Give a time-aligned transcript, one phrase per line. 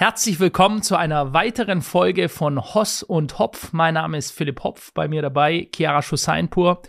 [0.00, 3.74] Herzlich willkommen zu einer weiteren Folge von Hoss und Hopf.
[3.74, 6.80] Mein Name ist Philipp Hopf, bei mir dabei Chiara Schusseinpur.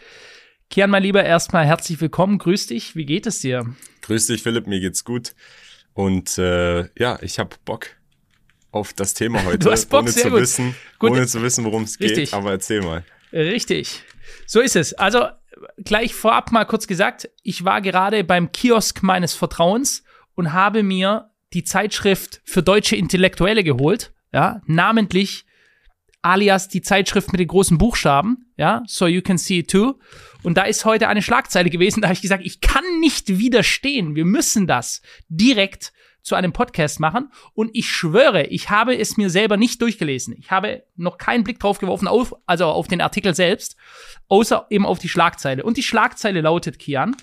[0.70, 2.38] Kian, mein Lieber, erstmal herzlich willkommen.
[2.38, 2.96] Grüß dich.
[2.96, 3.66] Wie geht es dir?
[4.04, 4.66] Grüß dich, Philipp.
[4.66, 5.36] Mir geht's gut.
[5.94, 7.88] Und äh, ja, ich habe Bock
[8.72, 10.40] auf das Thema heute, du hast Bock, ohne sehr zu gut.
[10.40, 11.12] wissen, Gut.
[11.12, 12.34] ohne zu wissen, worum es geht.
[12.34, 13.04] Aber erzähl mal.
[13.34, 14.04] Richtig.
[14.46, 14.94] So ist es.
[14.94, 15.28] Also
[15.84, 20.06] gleich vorab mal kurz gesagt, ich war gerade beim Kiosk meines Vertrauens
[20.36, 25.46] und habe mir die Zeitschrift für deutsche Intellektuelle geholt, ja, namentlich
[26.22, 30.00] alias die Zeitschrift mit den großen Buchstaben, ja, so you can see it too.
[30.44, 34.16] Und da ist heute eine Schlagzeile gewesen, da habe ich gesagt, ich kann nicht widerstehen.
[34.16, 37.32] Wir müssen das direkt zu einem Podcast machen.
[37.54, 40.36] Und ich schwöre, ich habe es mir selber nicht durchgelesen.
[40.38, 43.76] Ich habe noch keinen Blick drauf geworfen, auf, also auf den Artikel selbst,
[44.28, 45.64] außer eben auf die Schlagzeile.
[45.64, 47.16] Und die Schlagzeile lautet, Kian,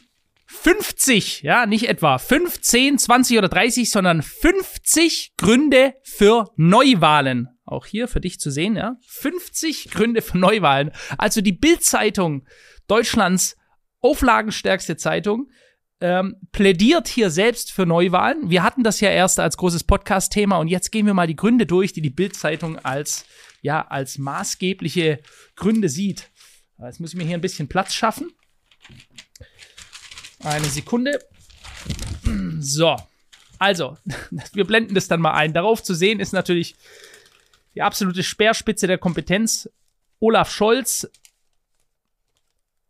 [0.50, 7.48] 50, ja, nicht etwa 15, 20 oder 30, sondern 50 Gründe für Neuwahlen.
[7.66, 8.96] Auch hier für dich zu sehen, ja.
[9.06, 10.90] 50 Gründe für Neuwahlen.
[11.18, 12.46] Also die Bild-Zeitung,
[12.86, 13.56] Deutschlands
[14.00, 15.50] auflagenstärkste Zeitung,
[16.00, 18.48] ähm, plädiert hier selbst für Neuwahlen.
[18.48, 21.66] Wir hatten das ja erst als großes Podcast-Thema und jetzt gehen wir mal die Gründe
[21.66, 23.26] durch, die die Bild-Zeitung als,
[23.60, 25.20] ja, als maßgebliche
[25.56, 26.30] Gründe sieht.
[26.80, 28.30] Jetzt muss ich mir hier ein bisschen Platz schaffen.
[30.44, 31.18] Eine Sekunde.
[32.60, 32.96] So.
[33.58, 33.96] Also,
[34.52, 35.52] wir blenden das dann mal ein.
[35.52, 36.76] Darauf zu sehen ist natürlich
[37.74, 39.70] die absolute Speerspitze der Kompetenz.
[40.20, 41.10] Olaf Scholz.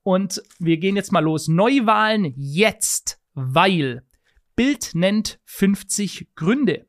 [0.02, 1.48] Und wir gehen jetzt mal los.
[1.48, 4.02] Neuwahlen jetzt, weil
[4.56, 6.87] Bild nennt 50 Gründe.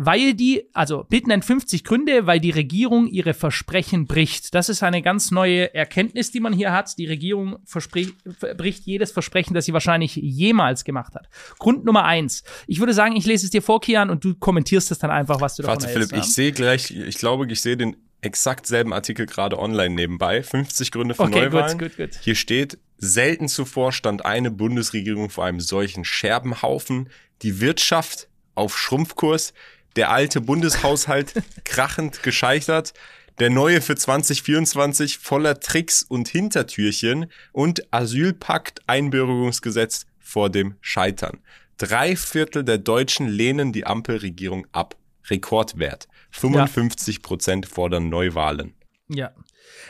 [0.00, 4.54] Weil die, also Bild nennt 50 Gründe, weil die Regierung ihre Versprechen bricht.
[4.54, 6.96] Das ist eine ganz neue Erkenntnis, die man hier hat.
[6.98, 11.28] Die Regierung bricht jedes Versprechen, das sie wahrscheinlich jemals gemacht hat.
[11.58, 12.44] Grund Nummer eins.
[12.68, 15.40] Ich würde sagen, ich lese es dir vor, Kian, und du kommentierst es dann einfach,
[15.40, 16.10] was du davon Warte, hältst.
[16.10, 20.44] Philipp, ich sehe gleich, ich glaube, ich sehe den exakt selben Artikel gerade online nebenbei.
[20.44, 21.76] 50 Gründe für Okay, Neuwahlen.
[21.76, 22.20] gut, gut, gut.
[22.22, 27.08] Hier steht, selten zuvor stand eine Bundesregierung vor einem solchen Scherbenhaufen.
[27.42, 29.54] Die Wirtschaft auf Schrumpfkurs,
[29.96, 31.34] der alte Bundeshaushalt
[31.64, 32.94] krachend gescheitert,
[33.38, 41.38] der neue für 2024 voller Tricks und Hintertürchen und Asylpakt Einbürgerungsgesetz vor dem Scheitern.
[41.76, 44.96] Drei Viertel der Deutschen lehnen die Ampelregierung ab.
[45.30, 46.08] Rekordwert.
[46.30, 48.74] 55 Prozent fordern Neuwahlen.
[49.08, 49.32] Ja.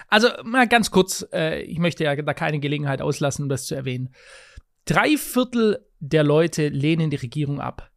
[0.08, 3.74] Also mal ganz kurz, äh, ich möchte ja da keine Gelegenheit auslassen, um das zu
[3.74, 4.14] erwähnen.
[4.84, 7.87] Drei Viertel der Leute lehnen die Regierung ab.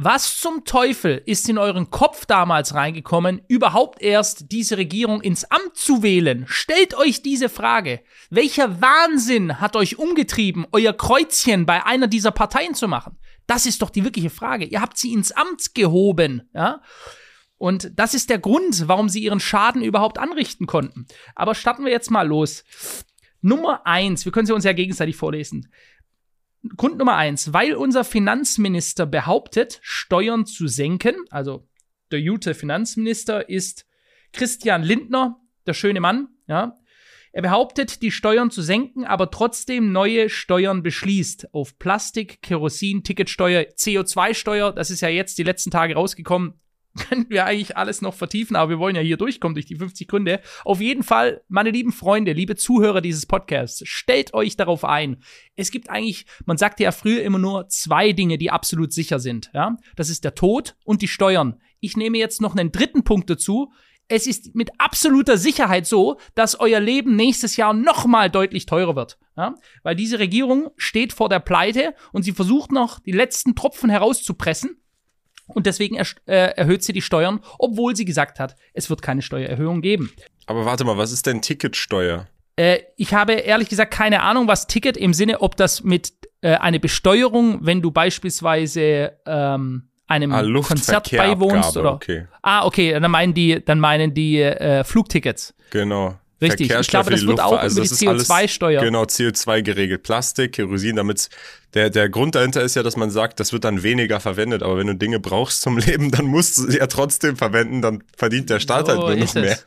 [0.00, 5.74] Was zum Teufel ist in euren Kopf damals reingekommen, überhaupt erst diese Regierung ins Amt
[5.74, 6.44] zu wählen?
[6.46, 8.00] Stellt euch diese Frage.
[8.30, 13.18] Welcher Wahnsinn hat euch umgetrieben, euer Kreuzchen bei einer dieser Parteien zu machen?
[13.48, 14.66] Das ist doch die wirkliche Frage.
[14.66, 16.80] Ihr habt sie ins Amt gehoben, ja?
[17.56, 21.08] Und das ist der Grund, warum sie ihren Schaden überhaupt anrichten konnten.
[21.34, 22.62] Aber starten wir jetzt mal los.
[23.40, 25.72] Nummer eins, wir können sie uns ja gegenseitig vorlesen.
[26.76, 31.68] Grund Nummer eins, weil unser Finanzminister behauptet, Steuern zu senken, also
[32.10, 33.86] der gute Finanzminister ist
[34.32, 36.74] Christian Lindner, der schöne Mann, ja.
[37.30, 41.52] Er behauptet, die Steuern zu senken, aber trotzdem neue Steuern beschließt.
[41.54, 46.54] Auf Plastik, Kerosin, Ticketsteuer, CO2-Steuer, das ist ja jetzt die letzten Tage rausgekommen.
[46.98, 50.08] Könnten wir eigentlich alles noch vertiefen, aber wir wollen ja hier durchkommen durch die 50
[50.08, 50.40] Gründe.
[50.64, 55.18] Auf jeden Fall, meine lieben Freunde, liebe Zuhörer dieses Podcasts, stellt euch darauf ein.
[55.56, 59.50] Es gibt eigentlich, man sagte ja früher immer nur zwei Dinge, die absolut sicher sind.
[59.54, 59.76] Ja?
[59.96, 61.60] Das ist der Tod und die Steuern.
[61.80, 63.72] Ich nehme jetzt noch einen dritten Punkt dazu.
[64.08, 68.96] Es ist mit absoluter Sicherheit so, dass euer Leben nächstes Jahr noch mal deutlich teurer
[68.96, 69.18] wird.
[69.36, 69.54] Ja?
[69.82, 74.80] Weil diese Regierung steht vor der Pleite und sie versucht noch, die letzten Tropfen herauszupressen.
[75.48, 79.22] Und deswegen er, äh, erhöht sie die Steuern, obwohl sie gesagt hat, es wird keine
[79.22, 80.12] Steuererhöhung geben.
[80.46, 82.26] Aber warte mal, was ist denn Ticketsteuer?
[82.56, 86.54] Äh, ich habe ehrlich gesagt keine Ahnung, was Ticket im Sinne, ob das mit äh,
[86.56, 91.92] eine Besteuerung, wenn du beispielsweise ähm, einem Ah, Konzert beiwohnst oder.
[91.94, 92.26] okay.
[92.42, 95.54] Ah, okay, dann meinen die, dann meinen die äh, Flugtickets.
[95.70, 96.16] Genau.
[96.40, 98.80] Richtig, ich glaube, das wird auch also über die ist alles- CO2-Steuer.
[98.82, 100.04] Genau, CO2 geregelt.
[100.04, 101.28] Plastik, Kerosin, damit
[101.74, 104.62] der, der Grund dahinter ist ja, dass man sagt, das wird dann weniger verwendet.
[104.62, 108.04] Aber wenn du Dinge brauchst zum Leben, dann musst du sie ja trotzdem verwenden, dann
[108.16, 109.66] verdient der Staat So halt nur noch ist es.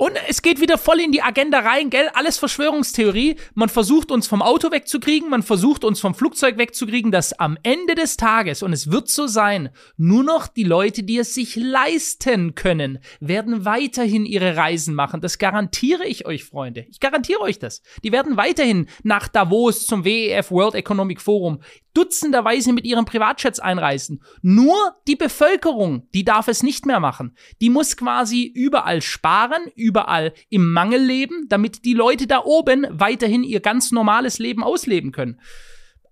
[0.00, 2.08] Und es geht wieder voll in die Agenda rein, gell?
[2.14, 3.36] Alles Verschwörungstheorie.
[3.52, 7.96] Man versucht uns vom Auto wegzukriegen, man versucht uns vom Flugzeug wegzukriegen, dass am Ende
[7.96, 9.68] des Tages, und es wird so sein,
[9.98, 15.20] nur noch die Leute, die es sich leisten können, werden weiterhin ihre Reisen machen.
[15.20, 16.86] Das garantiere ich euch, Freunde.
[16.88, 17.82] Ich garantiere euch das.
[18.02, 21.60] Die werden weiterhin nach Davos zum WEF World Economic Forum
[21.94, 24.22] dutzenderweise mit ihren Privatjets einreisen.
[24.42, 24.76] Nur
[25.06, 27.36] die Bevölkerung, die darf es nicht mehr machen.
[27.60, 33.42] Die muss quasi überall sparen, überall im Mangel leben, damit die Leute da oben weiterhin
[33.42, 35.40] ihr ganz normales Leben ausleben können.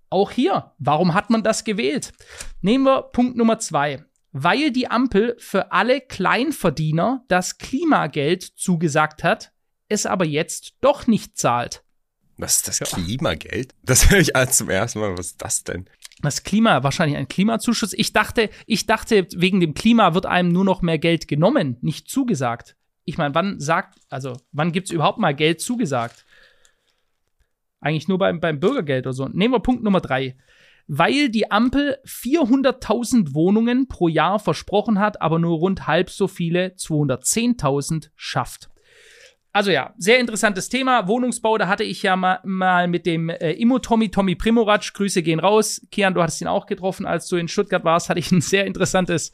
[0.09, 2.13] Auch hier, warum hat man das gewählt?
[2.61, 4.05] Nehmen wir Punkt Nummer zwei.
[4.31, 9.51] Weil die Ampel für alle Kleinverdiener das Klimageld zugesagt hat,
[9.87, 11.83] es aber jetzt doch nicht zahlt.
[12.39, 13.75] Was ist das Klimageld?
[13.83, 15.17] Das höre ich als zum ersten Mal.
[15.17, 15.85] Was ist das denn?
[16.21, 17.93] Das Klima, wahrscheinlich ein Klimazuschuss.
[17.93, 22.09] Ich dachte, ich dachte, wegen dem Klima wird einem nur noch mehr Geld genommen, nicht
[22.09, 22.75] zugesagt.
[23.05, 26.25] Ich meine, wann sagt, also, wann gibt es überhaupt mal Geld zugesagt?
[27.81, 29.27] Eigentlich nur beim, beim Bürgergeld oder so.
[29.27, 30.37] Nehmen wir Punkt Nummer drei.
[30.87, 36.69] Weil die Ampel 400.000 Wohnungen pro Jahr versprochen hat, aber nur rund halb so viele,
[36.69, 38.69] 210.000, schafft.
[39.51, 41.07] Also ja, sehr interessantes Thema.
[41.07, 45.39] Wohnungsbau, da hatte ich ja mal, mal mit dem äh, Immo Tommy, Primoratsch, Grüße gehen
[45.39, 45.81] raus.
[45.91, 48.65] Kian, du hattest ihn auch getroffen, als du in Stuttgart warst, hatte ich ein sehr
[48.65, 49.31] interessantes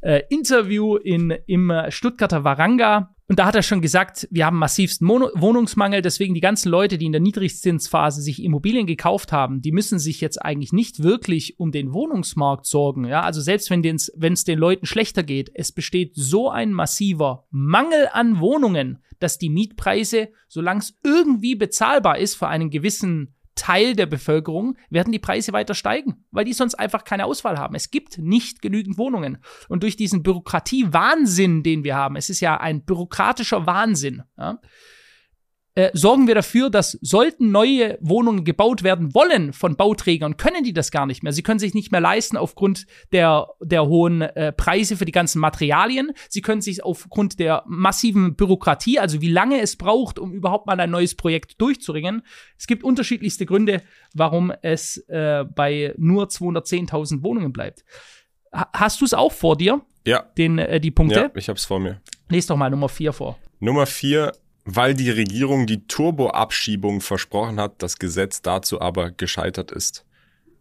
[0.00, 3.14] äh, Interview in, im Stuttgarter Waranga.
[3.30, 6.96] Und da hat er schon gesagt, wir haben massivsten Mono Wohnungsmangel, deswegen die ganzen Leute,
[6.96, 11.60] die in der Niedrigzinsphase sich Immobilien gekauft haben, die müssen sich jetzt eigentlich nicht wirklich
[11.60, 13.04] um den Wohnungsmarkt sorgen.
[13.04, 13.84] Ja, also selbst wenn
[14.32, 19.50] es den Leuten schlechter geht, es besteht so ein massiver Mangel an Wohnungen, dass die
[19.50, 25.52] Mietpreise, solange es irgendwie bezahlbar ist für einen gewissen Teil der Bevölkerung werden die Preise
[25.52, 27.74] weiter steigen, weil die sonst einfach keine Auswahl haben.
[27.74, 29.38] Es gibt nicht genügend Wohnungen.
[29.68, 34.60] Und durch diesen Bürokratie-Wahnsinn, den wir haben, es ist ja ein bürokratischer Wahnsinn, ja,
[35.78, 40.72] äh, sorgen wir dafür, dass sollten neue Wohnungen gebaut werden wollen von Bauträgern, können die
[40.72, 41.32] das gar nicht mehr.
[41.32, 45.38] Sie können sich nicht mehr leisten aufgrund der, der hohen äh, Preise für die ganzen
[45.38, 46.10] Materialien.
[46.28, 50.80] Sie können sich aufgrund der massiven Bürokratie, also wie lange es braucht, um überhaupt mal
[50.80, 52.22] ein neues Projekt durchzuringen.
[52.58, 53.80] Es gibt unterschiedlichste Gründe,
[54.14, 57.84] warum es äh, bei nur 210.000 Wohnungen bleibt.
[58.52, 59.82] Ha hast du es auch vor dir?
[60.04, 60.24] Ja.
[60.36, 61.20] Den, äh, die Punkte?
[61.20, 62.00] Ja, ich habe es vor mir.
[62.30, 63.38] Lies doch mal Nummer 4 vor.
[63.60, 64.32] Nummer 4
[64.70, 70.04] weil die Regierung die Turboabschiebung versprochen hat, das Gesetz dazu aber gescheitert ist.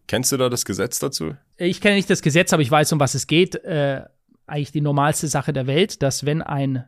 [0.07, 1.35] Kennst du da das Gesetz dazu?
[1.57, 3.55] Ich kenne nicht das Gesetz, aber ich weiß, um was es geht.
[3.55, 4.03] Äh,
[4.45, 6.85] eigentlich die normalste Sache der Welt, dass wenn ein,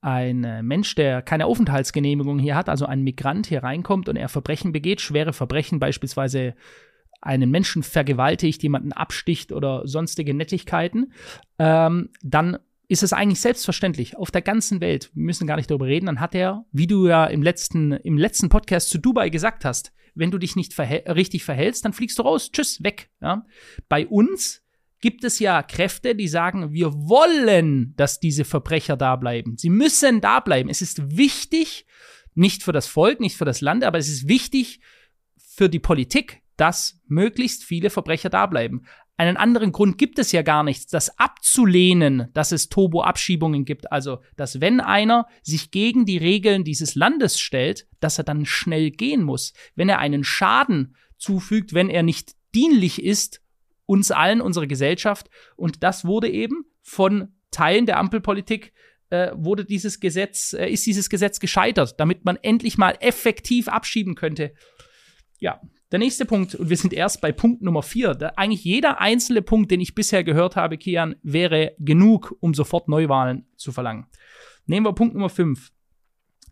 [0.00, 4.72] ein Mensch, der keine Aufenthaltsgenehmigung hier hat, also ein Migrant hier reinkommt und er Verbrechen
[4.72, 6.54] begeht, schwere Verbrechen, beispielsweise
[7.20, 11.12] einen Menschen vergewaltigt, jemanden absticht oder sonstige Nettigkeiten,
[11.60, 15.10] ähm, dann ist es eigentlich selbstverständlich auf der ganzen Welt.
[15.14, 16.06] Wir müssen gar nicht darüber reden.
[16.06, 19.92] Dann hat er, wie du ja im letzten, im letzten Podcast zu Dubai gesagt hast,
[20.14, 22.50] wenn du dich nicht verhäl richtig verhältst, dann fliegst du raus.
[22.50, 23.10] Tschüss, weg.
[23.20, 23.44] Ja?
[23.88, 24.62] Bei uns
[25.00, 29.56] gibt es ja Kräfte, die sagen, wir wollen, dass diese Verbrecher da bleiben.
[29.58, 30.70] Sie müssen da bleiben.
[30.70, 31.86] Es ist wichtig,
[32.34, 34.80] nicht für das Volk, nicht für das Land, aber es ist wichtig
[35.36, 38.86] für die Politik, dass möglichst viele Verbrecher da bleiben.
[39.18, 43.90] Einen anderen Grund gibt es ja gar nichts, das abzulehnen, dass es Turbo-Abschiebungen gibt.
[43.90, 48.90] Also, dass wenn einer sich gegen die Regeln dieses Landes stellt, dass er dann schnell
[48.90, 49.54] gehen muss.
[49.74, 53.40] Wenn er einen Schaden zufügt, wenn er nicht dienlich ist,
[53.86, 55.30] uns allen, unserer Gesellschaft.
[55.56, 58.72] Und das wurde eben von Teilen der Ampelpolitik
[59.10, 64.14] äh, wurde dieses Gesetz, äh, ist dieses Gesetz gescheitert, damit man endlich mal effektiv abschieben
[64.14, 64.52] könnte.
[65.38, 65.60] Ja,
[65.92, 68.14] der nächste Punkt, und wir sind erst bei Punkt Nummer vier.
[68.14, 72.88] Da eigentlich jeder einzelne Punkt, den ich bisher gehört habe, Kian, wäre genug, um sofort
[72.88, 74.06] Neuwahlen zu verlangen.
[74.66, 75.70] Nehmen wir Punkt Nummer fünf.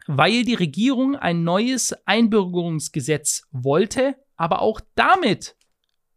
[0.07, 5.57] Weil die Regierung ein neues Einbürgerungsgesetz wollte, aber auch damit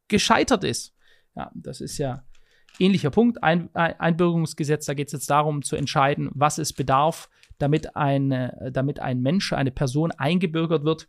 [0.08, 0.94] gescheitert ist.
[1.36, 2.24] Ja, das ist ja
[2.80, 3.42] ähnlicher Punkt.
[3.44, 8.52] Ein, ein Einbürgerungsgesetz, da geht es jetzt darum zu entscheiden, was es bedarf, damit ein,
[8.72, 11.08] damit ein Mensch, eine Person eingebürgert wird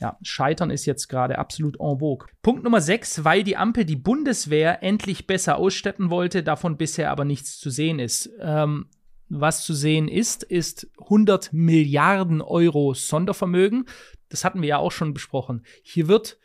[0.00, 2.26] ja, Scheitern ist jetzt gerade absolut en vogue.
[2.42, 7.24] Punkt Nummer 6, weil die Ampel die Bundeswehr endlich besser ausstatten wollte, davon bisher aber
[7.24, 8.30] nichts zu sehen ist.
[8.40, 8.86] Ähm,
[9.28, 13.86] was zu sehen ist, ist 100 Milliarden Euro Sondervermögen.
[14.28, 15.64] Das hatten wir ja auch schon besprochen.
[15.82, 16.38] Hier wird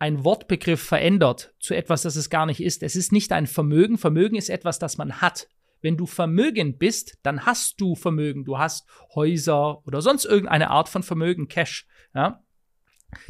[0.00, 2.82] ein Wortbegriff verändert zu etwas, das es gar nicht ist.
[2.82, 3.98] Es ist nicht ein Vermögen.
[3.98, 5.46] Vermögen ist etwas, das man hat.
[5.80, 8.44] Wenn du vermögend bist, dann hast du Vermögen.
[8.44, 11.86] Du hast Häuser oder sonst irgendeine Art von Vermögen, Cash.
[12.14, 12.42] Ja?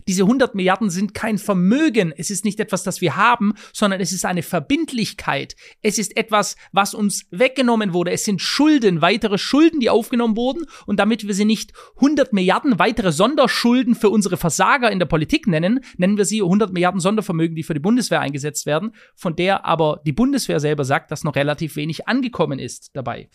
[0.09, 2.13] Diese 100 Milliarden sind kein Vermögen.
[2.17, 5.57] Es ist nicht etwas, das wir haben, sondern es ist eine Verbindlichkeit.
[5.83, 8.11] Es ist etwas, was uns weggenommen wurde.
[8.11, 10.67] Es sind Schulden, weitere Schulden, die aufgenommen wurden.
[10.87, 15.47] Und damit wir sie nicht 100 Milliarden weitere Sonderschulden für unsere Versager in der Politik
[15.47, 19.65] nennen, nennen wir sie 100 Milliarden Sondervermögen, die für die Bundeswehr eingesetzt werden, von der
[19.65, 23.29] aber die Bundeswehr selber sagt, dass noch relativ wenig angekommen ist dabei.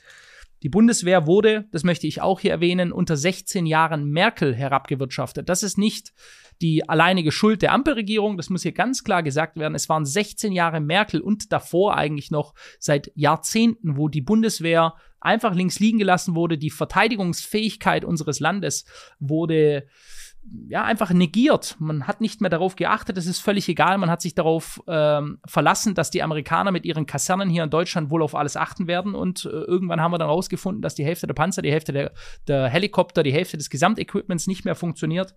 [0.63, 5.49] Die Bundeswehr wurde, das möchte ich auch hier erwähnen, unter 16 Jahren Merkel herabgewirtschaftet.
[5.49, 6.13] Das ist nicht
[6.61, 9.75] die alleinige Schuld der Ampelregierung, das muss hier ganz klar gesagt werden.
[9.75, 15.53] Es waren 16 Jahre Merkel und davor eigentlich noch seit Jahrzehnten, wo die Bundeswehr einfach
[15.53, 16.57] links liegen gelassen wurde.
[16.57, 18.85] Die Verteidigungsfähigkeit unseres Landes
[19.19, 19.87] wurde
[20.69, 21.75] ja, einfach negiert.
[21.79, 23.97] Man hat nicht mehr darauf geachtet, es ist völlig egal.
[23.97, 28.09] Man hat sich darauf ähm, verlassen, dass die Amerikaner mit ihren Kasernen hier in Deutschland
[28.09, 29.15] wohl auf alles achten werden.
[29.15, 32.11] Und äh, irgendwann haben wir dann rausgefunden, dass die Hälfte der Panzer, die Hälfte der,
[32.47, 35.35] der Helikopter, die Hälfte des Gesamtequipments nicht mehr funktioniert.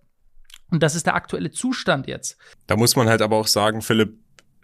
[0.69, 2.37] Und das ist der aktuelle Zustand jetzt.
[2.67, 4.17] Da muss man halt aber auch sagen, Philipp,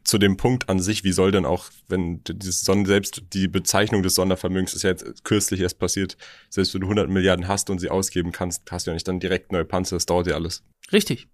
[0.08, 4.04] zu dem Punkt an sich, wie soll denn auch, wenn dieses Son selbst die Bezeichnung
[4.04, 6.16] des Sondervermögens ist ja jetzt kürzlich erst passiert,
[6.50, 9.20] selbst wenn du 100 Milliarden hast und sie ausgeben kannst, hast du ja nicht dann
[9.20, 10.64] direkt neue Panzer, das dauert ja alles.
[10.94, 11.28] Richtig.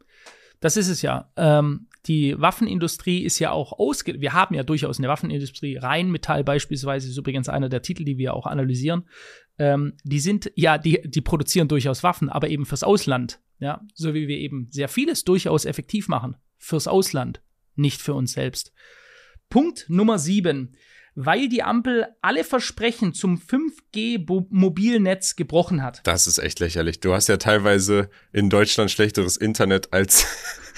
[0.60, 1.30] Das ist es ja.
[1.38, 4.20] Ähm, die Waffenindustrie ist ja auch ausge.
[4.20, 5.78] Wir haben ja durchaus eine Waffenindustrie.
[5.78, 9.08] Rheinmetall beispielsweise ist übrigens einer der Titel, die wir auch analysieren.
[9.60, 13.40] Ähm, die sind, ja, die, die produzieren durchaus Waffen, aber eben fürs Ausland.
[13.60, 16.38] Ja, so wie wir eben sehr vieles durchaus effektiv machen.
[16.58, 17.42] Fürs Ausland
[17.76, 18.74] nicht für uns selbst.
[19.50, 20.76] Punkt Nummer 7.
[21.16, 26.02] Weil die Ampel alle Versprechen zum 5G-Mobilnetz gebrochen hat.
[26.06, 27.02] Das ist echt lächerlich.
[27.02, 30.26] Du hast ja teilweise in Deutschland schlechteres Internet als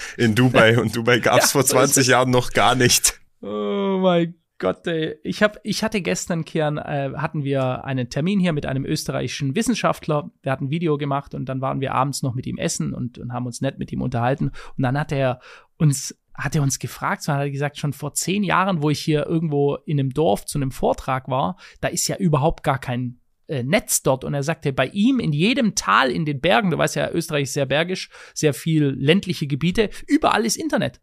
[0.18, 3.18] in Dubai und Dubai gab es ja, vor 20 Jahren noch gar nicht.
[3.40, 5.16] Oh mein Gott, ey.
[5.22, 9.54] Ich, hab, ich hatte gestern, Kern, äh, hatten wir einen Termin hier mit einem österreichischen
[9.54, 10.30] Wissenschaftler.
[10.44, 13.18] Der hat ein Video gemacht und dann waren wir abends noch mit ihm essen und,
[13.18, 14.52] und haben uns nett mit ihm unterhalten.
[14.76, 15.40] Und dann hat er
[15.76, 19.00] uns hat er uns gefragt, so hat er gesagt, schon vor zehn Jahren, wo ich
[19.00, 23.20] hier irgendwo in einem Dorf zu einem Vortrag war, da ist ja überhaupt gar kein
[23.48, 24.24] äh, Netz dort.
[24.24, 27.44] Und er sagte, bei ihm in jedem Tal in den Bergen, du weißt ja, Österreich
[27.44, 31.00] ist sehr bergisch, sehr viel ländliche Gebiete, überall ist Internet.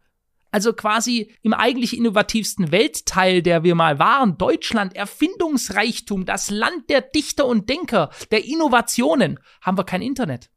[0.52, 7.02] Also quasi im eigentlich innovativsten Weltteil, der wir mal waren, Deutschland, Erfindungsreichtum, das Land der
[7.02, 10.52] Dichter und Denker, der Innovationen, haben wir kein Internet.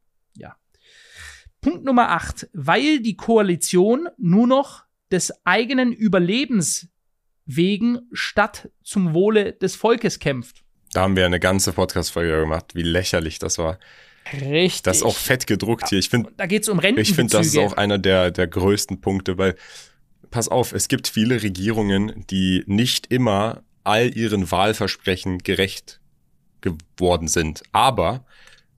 [1.66, 2.48] Punkt Nummer 8.
[2.52, 6.86] Weil die Koalition nur noch des eigenen Überlebens
[7.44, 10.62] wegen statt zum Wohle des Volkes kämpft.
[10.92, 13.80] Da haben wir eine ganze Podcast-Folge gemacht, wie lächerlich das war.
[14.32, 14.82] Richtig.
[14.82, 15.98] Das ist auch fett gedruckt hier.
[15.98, 17.00] Ich finde, da geht es um Renten.
[17.00, 19.56] Ich finde, das ist auch einer der, der größten Punkte, weil,
[20.30, 26.00] pass auf, es gibt viele Regierungen, die nicht immer all ihren Wahlversprechen gerecht
[26.60, 27.64] geworden sind.
[27.72, 28.24] Aber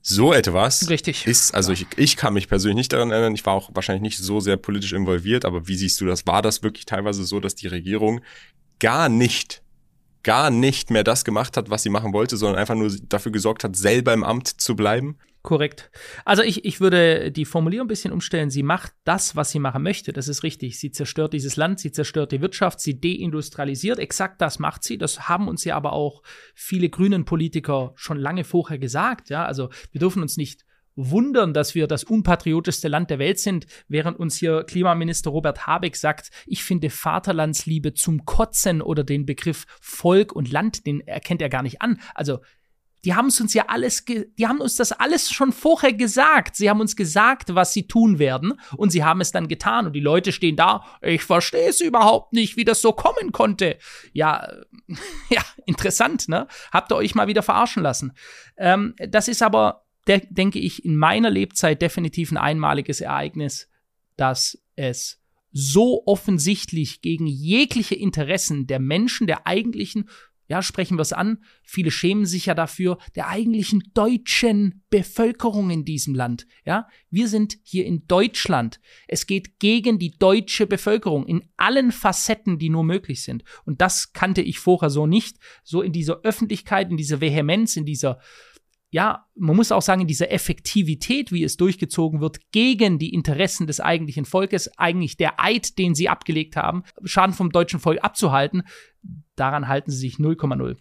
[0.08, 1.26] so etwas Richtig.
[1.26, 4.18] ist, also ich, ich kann mich persönlich nicht daran erinnern, ich war auch wahrscheinlich nicht
[4.18, 6.26] so sehr politisch involviert, aber wie siehst du das?
[6.26, 8.22] War das wirklich teilweise so, dass die Regierung
[8.78, 9.62] gar nicht,
[10.22, 13.64] gar nicht mehr das gemacht hat, was sie machen wollte, sondern einfach nur dafür gesorgt
[13.64, 15.18] hat, selber im Amt zu bleiben?
[15.42, 15.90] Korrekt.
[16.24, 18.50] Also ich, ich würde die Formulierung ein bisschen umstellen.
[18.50, 20.12] Sie macht das, was sie machen möchte.
[20.12, 20.78] Das ist richtig.
[20.78, 23.98] Sie zerstört dieses Land, sie zerstört die Wirtschaft, sie deindustrialisiert.
[23.98, 24.98] Exakt das macht sie.
[24.98, 26.22] Das haben uns ja aber auch
[26.54, 29.30] viele grünen Politiker schon lange vorher gesagt.
[29.30, 30.64] Ja, also wir dürfen uns nicht
[30.98, 35.94] wundern, dass wir das unpatriotischste Land der Welt sind, während uns hier Klimaminister Robert Habeck
[35.94, 41.48] sagt, ich finde Vaterlandsliebe zum Kotzen oder den Begriff Volk und Land, den erkennt er
[41.48, 42.00] gar nicht an.
[42.14, 42.40] Also
[43.04, 46.56] die haben uns ja alles, die haben uns das alles schon vorher gesagt.
[46.56, 49.92] Sie haben uns gesagt, was sie tun werden und sie haben es dann getan und
[49.92, 53.78] die Leute stehen da, ich verstehe es überhaupt nicht, wie das so kommen konnte.
[54.12, 54.48] Ja,
[55.30, 56.48] ja, interessant, ne?
[56.72, 58.12] Habt ihr euch mal wieder verarschen lassen.
[58.56, 63.68] Ähm, das ist aber, de denke ich, in meiner Lebzeit definitiv ein einmaliges Ereignis,
[64.16, 70.08] dass es so offensichtlich gegen jegliche Interessen der Menschen, der eigentlichen
[70.48, 75.84] ja, sprechen wir es an, viele schämen sich ja dafür, der eigentlichen deutschen Bevölkerung in
[75.84, 76.46] diesem Land.
[76.64, 78.80] Ja, wir sind hier in Deutschland.
[79.06, 83.44] Es geht gegen die deutsche Bevölkerung in allen Facetten, die nur möglich sind.
[83.64, 85.36] Und das kannte ich vorher so nicht.
[85.62, 88.18] So in dieser Öffentlichkeit, in dieser Vehemenz, in dieser
[88.90, 93.66] ja, man muss auch sagen, in dieser Effektivität, wie es durchgezogen wird, gegen die Interessen
[93.66, 98.62] des eigentlichen Volkes, eigentlich der Eid, den sie abgelegt haben, Schaden vom deutschen Volk abzuhalten,
[99.40, 100.76] daran halten sie sich 0,0.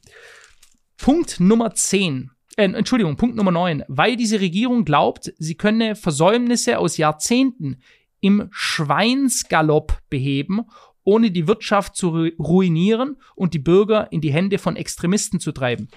[0.98, 2.32] Punkt Nummer 10.
[2.56, 3.84] Äh, Entschuldigung, Punkt Nummer 9.
[3.88, 7.82] Weil diese Regierung glaubt, sie könne Versäumnisse aus Jahrzehnten
[8.20, 10.62] im Schweinsgalopp beheben,
[11.04, 15.88] ohne die Wirtschaft zu ruinieren und die Bürger in die Hände von Extremisten zu treiben.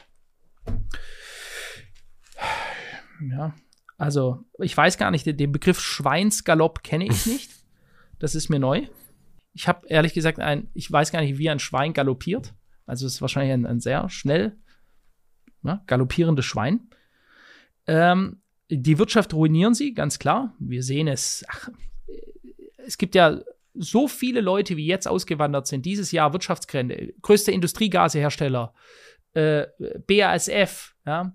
[3.29, 3.55] Ja,
[3.99, 7.51] also ich weiß gar nicht, den Begriff Schweinsgalopp kenne ich nicht.
[8.19, 8.87] Das ist mir neu.
[9.53, 12.55] Ich habe ehrlich gesagt ein, ich weiß gar nicht, wie ein Schwein galoppiert.
[12.87, 14.57] Also es ist wahrscheinlich ein, ein sehr schnell
[15.63, 16.89] ne, galoppierendes Schwein.
[17.87, 20.55] Ähm, die Wirtschaft ruinieren sie, ganz klar.
[20.59, 21.45] Wir sehen es.
[21.49, 21.69] Ach,
[22.77, 23.41] es gibt ja
[23.75, 28.75] so viele Leute, wie jetzt ausgewandert sind, dieses Jahr Wirtschaftsgründe, größte Industriegasehersteller,
[29.35, 29.67] äh,
[30.07, 31.33] BASF, ja,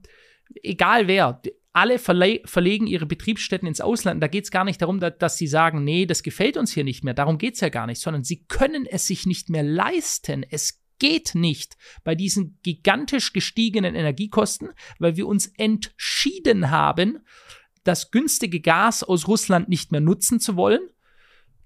[0.63, 1.41] egal wer,
[1.75, 4.24] alle verle verlegen ihre Betriebsstätten ins Ausland.
[4.24, 6.86] Da geht es gar nicht darum, dass, dass, sie sagen, nee, das gefällt uns hier
[6.86, 7.13] nicht mehr.
[7.13, 10.46] Darum geht es ja gar nicht, sondern sie können es sich nicht mehr leisten.
[10.50, 17.20] Es geht nicht bei diesen gigantisch gestiegenen Energiekosten, weil wir uns entschieden haben,
[17.84, 20.79] das günstige Gas aus Russland nicht mehr nutzen zu wollen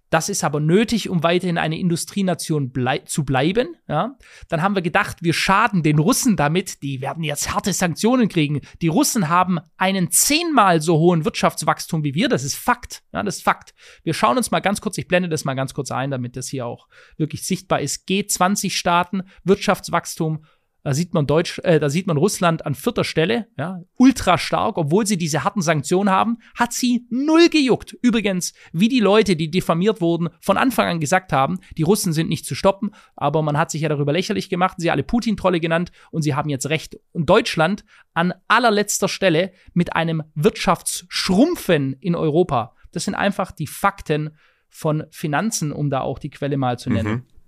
[0.09, 3.75] das ist aber nötig, um weiterhin eine Industrienation blei zu bleiben.
[3.87, 4.17] Ja?
[4.47, 6.81] Dann haben wir gedacht, wir schaden den Russen damit.
[6.81, 8.61] Die werden jetzt harte Sanktionen kriegen.
[8.81, 12.29] Die Russen haben einen zehnmal so hohen Wirtschaftswachstum wie wir.
[12.29, 13.03] Das ist Fakt.
[13.13, 13.73] Ja, das ist Fakt.
[14.03, 16.47] Wir schauen uns mal ganz kurz, ich blende das mal ganz kurz ein, damit das
[16.47, 16.87] hier auch
[17.17, 18.07] wirklich sichtbar ist.
[18.07, 20.43] G20-Staaten, Wirtschaftswachstum
[20.83, 24.77] da sieht man Deutsch, äh, da sieht man Russland an vierter Stelle, ja, ultra stark,
[24.77, 27.97] obwohl sie diese harten Sanktionen haben, hat sie null gejuckt.
[28.01, 32.29] Übrigens, wie die Leute, die diffamiert wurden, von Anfang an gesagt haben, die Russen sind
[32.29, 35.91] nicht zu stoppen, aber man hat sich ja darüber lächerlich gemacht, sie alle Putin-Trolle genannt
[36.11, 36.97] und sie haben jetzt recht.
[37.11, 37.83] Und Deutschland
[38.13, 42.75] an allerletzter Stelle mit einem Wirtschaftsschrumpfen in Europa.
[42.91, 44.31] Das sind einfach die Fakten
[44.69, 47.11] von Finanzen, um da auch die Quelle mal zu nennen.
[47.11, 47.38] Mhm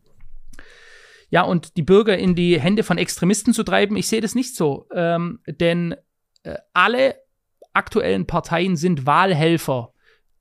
[1.32, 4.54] ja, und die Bürger in die Hände von Extremisten zu treiben, ich sehe das nicht
[4.54, 4.88] so.
[4.94, 5.96] Ähm, denn
[6.44, 7.16] äh, alle
[7.74, 9.94] aktuellen Parteien sind Wahlhelfer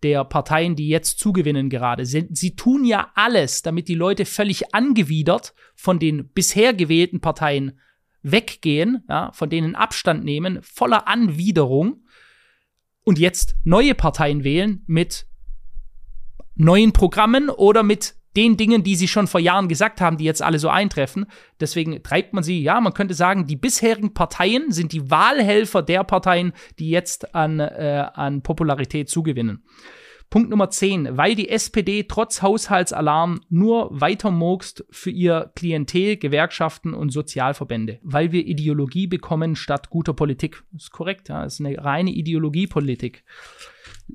[0.03, 2.05] der Parteien, die jetzt zugewinnen gerade.
[2.07, 7.79] Sie, sie, tun ja alles, damit die Leute völlig angewidert von den bisher gewählten Parteien
[8.23, 12.03] weggehen, ja, von denen Abstand nehmen, voller Anwiderung
[13.05, 15.27] und jetzt neue Parteien wählen mit
[16.57, 20.43] neuen Programmen oder mit den Dingen, die sie schon vor Jahren gesagt haben, die jetzt
[20.43, 21.27] alle so eintreffen.
[21.59, 26.05] Deswegen treibt man sie, ja, man könnte sagen, die bisherigen Parteien sind die Wahlhelfer der
[26.05, 29.65] Parteien, die jetzt an, äh, an Popularität zugewinnen.
[30.31, 36.95] Punkt Nummer 10, weil die SPD trotz Haushaltsalarm nur weiter murkst für ihr Klientel, Gewerkschaften
[36.95, 37.99] und Sozialverbände.
[38.05, 40.63] Weil wir Ideologie bekommen statt guter Politik.
[40.77, 43.25] Ist korrekt, ja, ist eine reine Ideologiepolitik.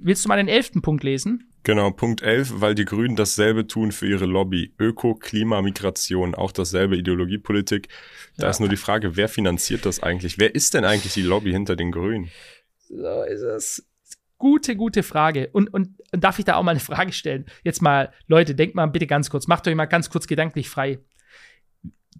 [0.02, 1.52] Willst du mal den elften Punkt lesen?
[1.66, 4.72] Genau, Punkt 11, weil die Grünen dasselbe tun für ihre Lobby.
[4.80, 7.88] Öko, Klima, Migration, auch dasselbe Ideologiepolitik.
[8.38, 8.50] Da ja.
[8.52, 10.38] ist nur die Frage, wer finanziert das eigentlich?
[10.38, 12.30] Wer ist denn eigentlich die Lobby hinter den Grünen?
[12.88, 13.88] So ist es.
[14.38, 15.50] Gute, gute Frage.
[15.54, 17.46] Und, und, und darf ich da auch mal eine Frage stellen?
[17.64, 21.00] Jetzt mal, Leute, denkt mal bitte ganz kurz, macht euch mal ganz kurz gedanklich frei.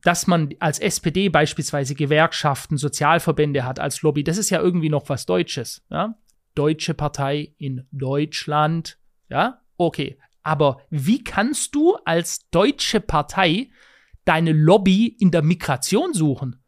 [0.02, 5.08] Dass man als SPD beispielsweise Gewerkschaften, Sozialverbände hat als Lobby, das ist ja irgendwie noch
[5.10, 5.84] was Deutsches.
[5.92, 6.18] Ja?
[6.56, 8.98] Deutsche Partei in Deutschland,
[9.30, 10.18] ja, okay.
[10.42, 13.70] Aber wie kannst du als deutsche Partei
[14.26, 16.62] deine Lobby in der Migration suchen?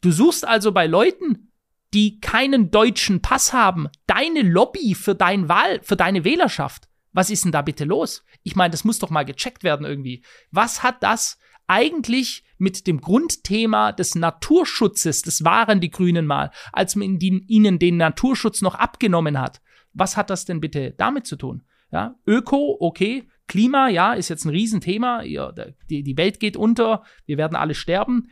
[0.00, 1.52] Du suchst also bei Leuten,
[1.94, 6.88] die keinen deutschen Pass haben, deine Lobby für dein Wahl, für deine Wählerschaft.
[7.12, 8.24] Was ist denn da bitte los?
[8.42, 10.24] Ich meine, das muss doch mal gecheckt werden irgendwie.
[10.50, 16.94] Was hat das eigentlich mit dem Grundthema des Naturschutzes, das waren die Grünen mal, als
[16.94, 19.60] man ihnen den Naturschutz noch abgenommen hat?
[19.92, 21.64] Was hat das denn bitte damit zu tun?
[21.90, 23.28] Ja, Öko, okay.
[23.48, 25.24] Klima, ja, ist jetzt ein Riesenthema.
[25.24, 25.52] Ja,
[25.90, 28.28] die, die Welt geht unter, wir werden alle sterben.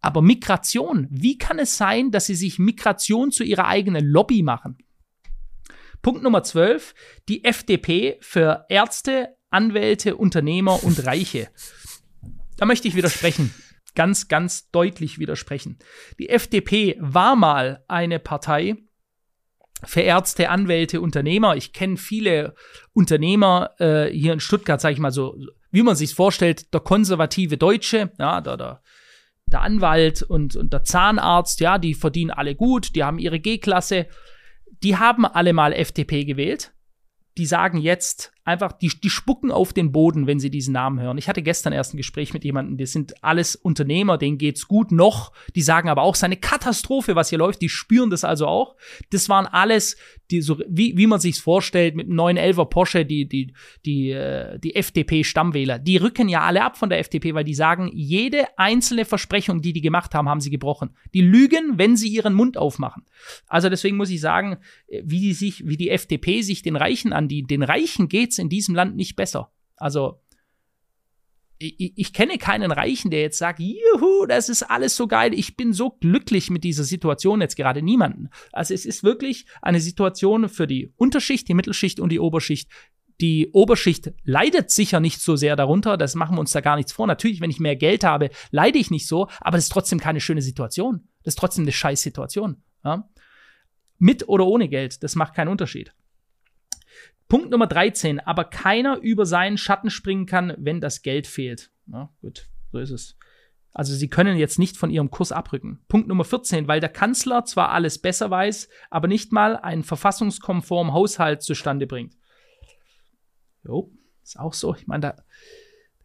[0.00, 4.78] Aber Migration, wie kann es sein, dass sie sich Migration zu ihrer eigenen Lobby machen?
[6.02, 6.94] Punkt Nummer 12,
[7.28, 11.48] die FDP für Ärzte, Anwälte, Unternehmer und Reiche.
[12.58, 13.52] Da möchte ich widersprechen.
[13.94, 15.78] Ganz, ganz deutlich widersprechen.
[16.18, 18.76] Die FDP war mal eine Partei,
[19.84, 21.56] für Ärzte, Anwälte, Unternehmer.
[21.56, 22.54] Ich kenne viele
[22.92, 25.36] Unternehmer äh, hier in Stuttgart, sage ich mal so,
[25.70, 28.82] wie man sich vorstellt, der konservative Deutsche, ja, der, der,
[29.46, 34.06] der Anwalt und, und der Zahnarzt, ja, die verdienen alle gut, die haben ihre G-Klasse,
[34.82, 36.72] die haben alle mal FDP gewählt.
[37.38, 41.18] Die sagen jetzt, einfach, die, die spucken auf den Boden, wenn sie diesen Namen hören.
[41.18, 44.92] Ich hatte gestern erst ein Gespräch mit jemandem, die sind alles Unternehmer, denen geht's gut
[44.92, 45.32] noch.
[45.54, 48.76] Die sagen aber auch, seine Katastrophe, was hier läuft, die spüren das also auch.
[49.10, 49.96] Das waren alles,
[50.30, 53.52] die so, wie, wie man sich's vorstellt, mit einem 911er Porsche, die, die,
[53.84, 55.78] die, äh, die FDP-Stammwähler.
[55.78, 59.72] Die rücken ja alle ab von der FDP, weil die sagen, jede einzelne Versprechung, die
[59.72, 60.90] die gemacht haben, haben sie gebrochen.
[61.14, 63.04] Die lügen, wenn sie ihren Mund aufmachen.
[63.46, 64.58] Also deswegen muss ich sagen,
[64.88, 68.48] wie die sich, wie die FDP sich den Reichen an, die, den Reichen geht's in
[68.48, 69.52] diesem Land nicht besser.
[69.76, 70.20] Also,
[71.60, 75.56] ich, ich, kenne keinen Reichen, der jetzt sagt, juhu, das ist alles so geil, ich
[75.56, 78.30] bin so glücklich mit dieser Situation jetzt gerade niemanden.
[78.52, 82.70] Also es ist wirklich eine Situation für die Unterschicht, die Mittelschicht und die Oberschicht.
[83.20, 86.92] Die Oberschicht leidet sicher nicht so sehr darunter, das machen wir uns da gar nichts
[86.92, 87.06] vor.
[87.06, 90.20] Natürlich, wenn ich mehr Geld habe, leide ich nicht so, aber das ist trotzdem keine
[90.22, 91.08] schöne Situation.
[91.22, 92.62] Das ist trotzdem eine scheiß Situation.
[92.82, 93.10] Ja?
[93.98, 95.92] Mit oder ohne Geld, das macht keinen Unterschied.
[97.28, 101.70] Punkt Nummer 13, aber keiner über seinen Schatten springen kann, wenn das Geld fehlt.
[101.86, 103.16] Na, gut, so ist es.
[103.72, 105.80] Also sie können jetzt nicht von ihrem Kurs abrücken.
[105.86, 110.92] Punkt Nummer 14, weil der Kanzler zwar alles besser weiß, aber nicht mal einen verfassungskonformen
[110.92, 112.16] Haushalt zustande bringt.
[113.62, 113.92] Jo,
[114.24, 114.74] ist auch so.
[114.74, 115.16] Ich meine, da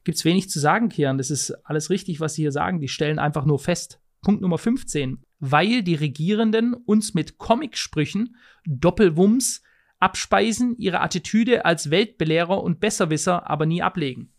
[0.04, 1.18] gibt es wenig zu sagen, Kian.
[1.18, 2.80] Das ist alles richtig, was sie hier sagen.
[2.80, 4.00] Die stellen einfach nur fest.
[4.22, 9.64] Punkt Nummer 15, weil die Regierenden uns mit Comicsprüchen, Doppelwumms
[10.00, 14.32] abspeisen, ihre Attitüde als Weltbelehrer und Besserwisser aber nie ablegen.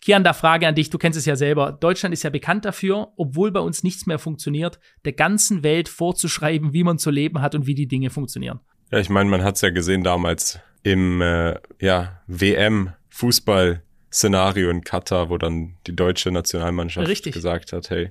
[0.00, 1.70] Kian, da Frage an dich, du kennst es ja selber.
[1.72, 6.72] Deutschland ist ja bekannt dafür, obwohl bei uns nichts mehr funktioniert, der ganzen Welt vorzuschreiben,
[6.72, 8.60] wie man zu leben hat und wie die Dinge funktionieren.
[8.90, 15.30] Ja, ich meine, man hat es ja gesehen damals im äh, ja, WM-Fußball-Szenario in Katar,
[15.30, 17.32] wo dann die deutsche Nationalmannschaft Richtig.
[17.32, 18.10] gesagt hat, hey,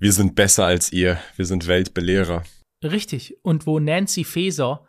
[0.00, 2.42] wir sind besser als ihr, wir sind Weltbelehrer.
[2.82, 3.36] Richtig.
[3.42, 4.86] Und wo Nancy Faeser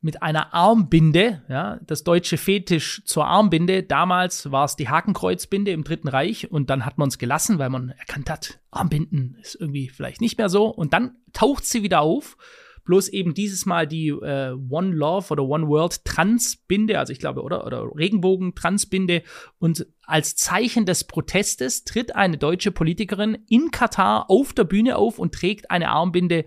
[0.00, 5.84] mit einer Armbinde, ja, das deutsche Fetisch zur Armbinde, damals war es die Hakenkreuzbinde im
[5.84, 9.88] Dritten Reich und dann hat man es gelassen, weil man erkannt hat, Armbinden ist irgendwie
[9.88, 12.36] vielleicht nicht mehr so und dann taucht sie wieder auf,
[12.84, 17.42] bloß eben dieses Mal die äh, One Love oder One World Transbinde, also ich glaube,
[17.42, 19.22] oder, oder Regenbogen Transbinde
[19.58, 25.18] und als Zeichen des Protestes tritt eine deutsche Politikerin in Katar auf der Bühne auf
[25.18, 26.44] und trägt eine Armbinde.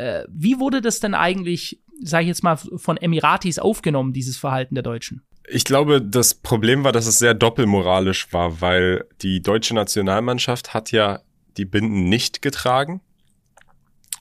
[0.00, 4.74] Äh, wie wurde das denn eigentlich sage ich jetzt mal, von Emiratis aufgenommen, dieses Verhalten
[4.74, 5.22] der Deutschen?
[5.48, 10.92] Ich glaube, das Problem war, dass es sehr doppelmoralisch war, weil die deutsche Nationalmannschaft hat
[10.92, 11.20] ja
[11.56, 13.00] die Binden nicht getragen.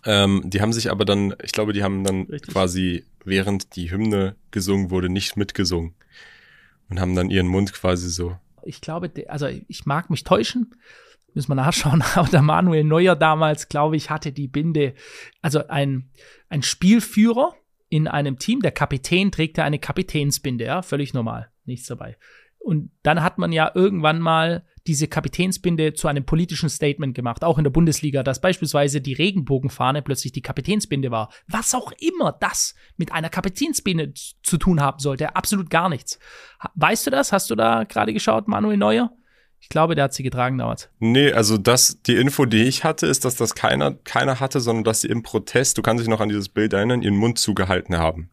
[0.06, 2.54] Ähm, die haben sich aber dann, ich glaube, die haben dann Richtig.
[2.54, 5.94] quasi, während die Hymne gesungen wurde, nicht mitgesungen
[6.90, 8.38] und haben dann ihren Mund quasi so.
[8.64, 10.76] Ich glaube, also ich mag mich täuschen,
[11.40, 14.94] müssen wir nachschauen, aber der Manuel Neuer damals, glaube ich, hatte die Binde,
[15.42, 16.12] also ein,
[16.50, 17.56] ein Spielführer,
[17.92, 22.18] in einem Team, der Kapitän trägt ja eine Kapitänsbinde, ja, völlig normal, nichts dabei.
[22.60, 27.58] Und dann hat man ja irgendwann mal diese Kapitänsbinde zu einem politischen Statement gemacht, auch
[27.58, 31.32] in der Bundesliga, dass beispielsweise die Regenbogenfahne plötzlich die Kapitänsbinde war.
[31.48, 36.20] Was auch immer das mit einer Kapitänsbinde zu tun haben sollte, absolut gar nichts.
[36.76, 37.32] Weißt du das?
[37.32, 39.12] Hast du da gerade geschaut, Manuel Neuer?
[39.62, 40.90] Ich glaube, der hat sie getragen damals.
[41.00, 44.84] Nee, also das, die Info, die ich hatte, ist, dass das keiner, keiner hatte, sondern
[44.84, 47.98] dass sie im Protest, du kannst dich noch an dieses Bild erinnern, ihren Mund zugehalten
[47.98, 48.30] haben.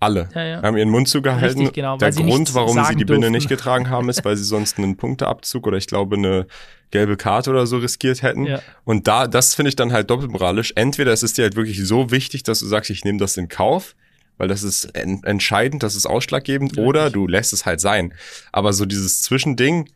[0.00, 0.62] Alle ja, ja.
[0.62, 1.60] haben ihren Mund zugehalten.
[1.60, 4.76] Richtig, genau, Der Grund, warum sie die Binde nicht getragen haben, ist, weil sie sonst
[4.78, 6.46] einen Punkteabzug oder ich glaube eine
[6.90, 8.44] gelbe Karte oder so riskiert hätten.
[8.44, 8.60] Ja.
[8.84, 10.72] Und da, das finde ich dann halt doppelmoralisch.
[10.76, 13.48] Entweder es ist dir halt wirklich so wichtig, dass du sagst, ich nehme das in
[13.48, 13.96] Kauf,
[14.36, 18.12] weil das ist en entscheidend, das ist ausschlaggebend, oder du lässt es halt sein.
[18.52, 19.88] Aber so dieses Zwischending,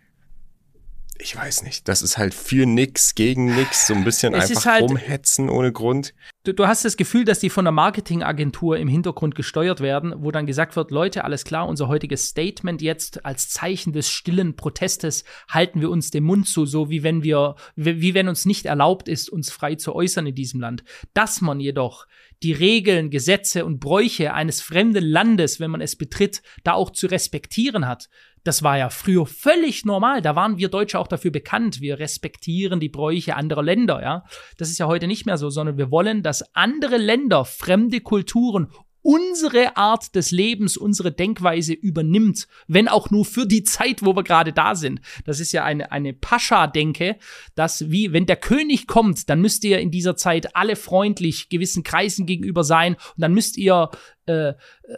[1.21, 4.65] ich weiß nicht, das ist halt viel nix gegen nix, so ein bisschen es einfach
[4.67, 6.15] halt, rumhetzen ohne Grund.
[6.45, 10.31] Du, du, hast das Gefühl, dass die von der Marketingagentur im Hintergrund gesteuert werden, wo
[10.31, 15.25] dann gesagt wird, Leute, alles klar, unser heutiges Statement jetzt als Zeichen des stillen Protestes
[15.49, 18.67] halten wir uns den Mund zu, so wie wenn wir, wie, wie wenn uns nicht
[18.67, 20.85] erlaubt ist, uns frei zu äußern in diesem Land.
[21.15, 22.07] Dass man jedoch
[22.43, 27.09] die Regeln, Gesetze und Bräuche eines fremden Landes, wenn man es betritt, da auch zu
[27.09, 28.09] respektieren hat.
[28.45, 30.23] Das war ja früher völlig normal.
[30.23, 31.81] Da waren wir Deutsche auch dafür bekannt.
[31.81, 34.25] Wir respektieren die Bräuche anderer Länder, ja.
[34.57, 38.69] Das ist ja heute nicht mehr so, sondern wir wollen, dass andere Länder, fremde Kulturen
[39.03, 44.23] unsere Art des Lebens, unsere Denkweise übernimmt, wenn auch nur für die Zeit, wo wir
[44.23, 45.01] gerade da sind.
[45.25, 47.17] Das ist ja eine, eine Pascha-Denke,
[47.55, 51.83] dass wie, wenn der König kommt, dann müsst ihr in dieser Zeit alle freundlich gewissen
[51.83, 53.91] Kreisen gegenüber sein und dann müsst ihr
[54.27, 54.55] äh,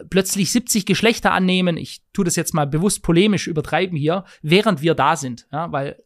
[0.09, 1.77] plötzlich 70 Geschlechter annehmen.
[1.77, 6.01] Ich tue das jetzt mal bewusst polemisch übertreiben hier, während wir da sind, ja, weil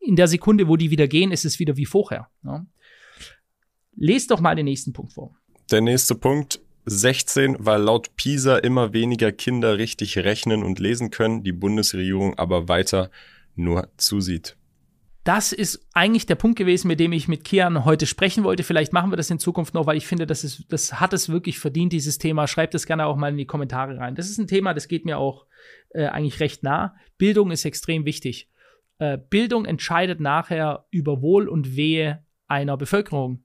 [0.00, 2.28] in der Sekunde, wo die wieder gehen, ist es wieder wie vorher.
[2.44, 2.64] Ja.
[3.96, 5.36] Lest doch mal den nächsten Punkt vor.
[5.70, 11.42] Der nächste Punkt 16, weil laut PISA immer weniger Kinder richtig rechnen und lesen können,
[11.42, 13.10] die Bundesregierung aber weiter
[13.56, 14.56] nur zusieht.
[15.24, 18.62] Das ist eigentlich der Punkt gewesen, mit dem ich mit Kian heute sprechen wollte.
[18.62, 21.28] Vielleicht machen wir das in Zukunft noch, weil ich finde, das, ist, das hat es
[21.28, 22.46] wirklich verdient, dieses Thema.
[22.46, 24.14] Schreibt es gerne auch mal in die Kommentare rein.
[24.14, 25.46] Das ist ein Thema, das geht mir auch
[25.90, 26.94] äh, eigentlich recht nah.
[27.18, 28.48] Bildung ist extrem wichtig.
[28.98, 33.42] Äh, Bildung entscheidet nachher über Wohl und Wehe einer Bevölkerung.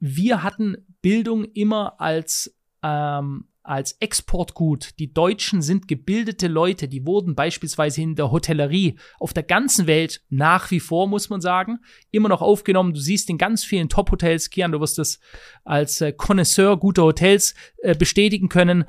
[0.00, 4.98] Wir hatten Bildung immer als, ähm, als Exportgut.
[4.98, 10.22] Die Deutschen sind gebildete Leute, die wurden beispielsweise in der Hotellerie auf der ganzen Welt
[10.28, 11.78] nach wie vor, muss man sagen,
[12.10, 12.94] immer noch aufgenommen.
[12.94, 15.20] Du siehst in ganz vielen Top-Hotels, Kian, du wirst das
[15.64, 18.84] als äh, Connoisseur guter Hotels äh, bestätigen können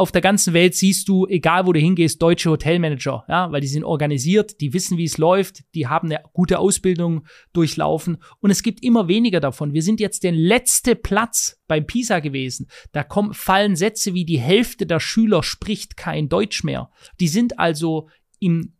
[0.00, 3.66] auf der ganzen Welt siehst du, egal wo du hingehst, deutsche Hotelmanager, ja, weil die
[3.66, 8.62] sind organisiert, die wissen, wie es läuft, die haben eine gute Ausbildung durchlaufen und es
[8.62, 9.74] gibt immer weniger davon.
[9.74, 12.68] Wir sind jetzt der letzte Platz beim PISA gewesen.
[12.92, 16.90] Da kommen, fallen Sätze wie die Hälfte der Schüler spricht kein Deutsch mehr.
[17.20, 18.08] Die sind also
[18.38, 18.72] im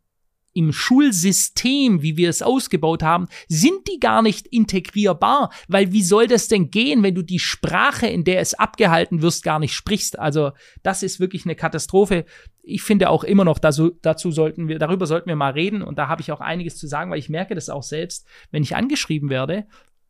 [0.53, 6.27] im Schulsystem, wie wir es ausgebaut haben, sind die gar nicht integrierbar, weil wie soll
[6.27, 10.19] das denn gehen, wenn du die Sprache, in der es abgehalten wirst, gar nicht sprichst?
[10.19, 10.51] Also
[10.83, 12.25] das ist wirklich eine Katastrophe.
[12.63, 15.97] Ich finde auch immer noch, dazu, dazu sollten wir, darüber sollten wir mal reden und
[15.97, 18.75] da habe ich auch einiges zu sagen, weil ich merke das auch selbst, wenn ich
[18.75, 19.65] angeschrieben werde,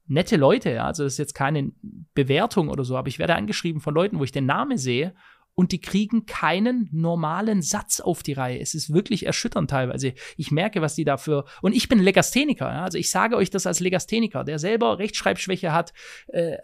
[0.07, 1.71] nette Leute, also das ist jetzt keine
[2.13, 5.13] Bewertung oder so, aber ich werde angeschrieben von Leuten, wo ich den Namen sehe
[5.55, 8.59] und die kriegen keinen normalen Satz auf die Reihe.
[8.59, 10.13] Es ist wirklich erschütternd teilweise.
[10.37, 11.45] Ich merke, was die dafür.
[11.61, 12.71] Und ich bin Legastheniker.
[12.71, 12.83] Ja?
[12.83, 15.93] Also ich sage euch das als Legastheniker, der selber Rechtschreibschwäche hat.
[16.27, 16.57] Äh,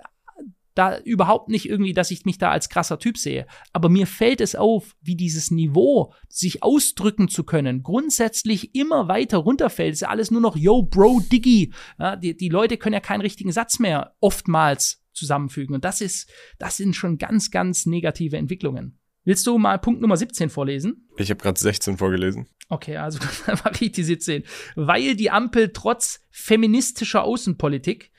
[0.78, 3.47] da überhaupt nicht irgendwie, dass ich mich da als krasser Typ sehe.
[3.73, 9.39] Aber mir fällt es auf, wie dieses Niveau, sich ausdrücken zu können, grundsätzlich immer weiter
[9.39, 9.95] runterfällt.
[9.95, 11.73] Es ist alles nur noch Yo, Bro, Diggy.
[12.00, 15.76] Ja, die, die Leute können ja keinen richtigen Satz mehr oftmals zusammenfügen.
[15.76, 19.00] Und das ist, das sind schon ganz, ganz negative Entwicklungen.
[19.24, 21.10] Willst du mal Punkt Nummer 17 vorlesen?
[21.18, 22.48] Ich habe gerade 16 vorgelesen.
[22.70, 24.44] Okay, also mache ich die 17.
[24.76, 28.12] Weil die Ampel trotz feministischer Außenpolitik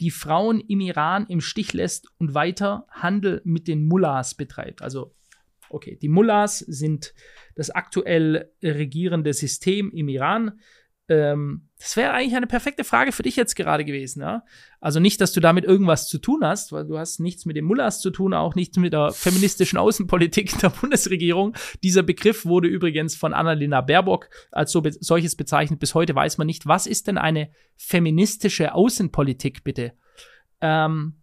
[0.00, 4.82] die Frauen im Iran im Stich lässt und weiter Handel mit den Mullahs betreibt.
[4.82, 5.14] Also,
[5.68, 7.14] okay, die Mullahs sind
[7.54, 10.60] das aktuell regierende System im Iran.
[11.08, 14.22] Ähm, das wäre eigentlich eine perfekte Frage für dich jetzt gerade gewesen.
[14.22, 14.44] Ja?
[14.80, 17.66] Also nicht, dass du damit irgendwas zu tun hast, weil du hast nichts mit den
[17.66, 21.54] Mullahs zu tun, auch nichts mit der feministischen Außenpolitik der Bundesregierung.
[21.82, 25.78] Dieser Begriff wurde übrigens von Annalena Baerbock als so be solches bezeichnet.
[25.78, 29.92] Bis heute weiß man nicht, was ist denn eine feministische Außenpolitik, bitte?
[30.62, 31.20] Ähm,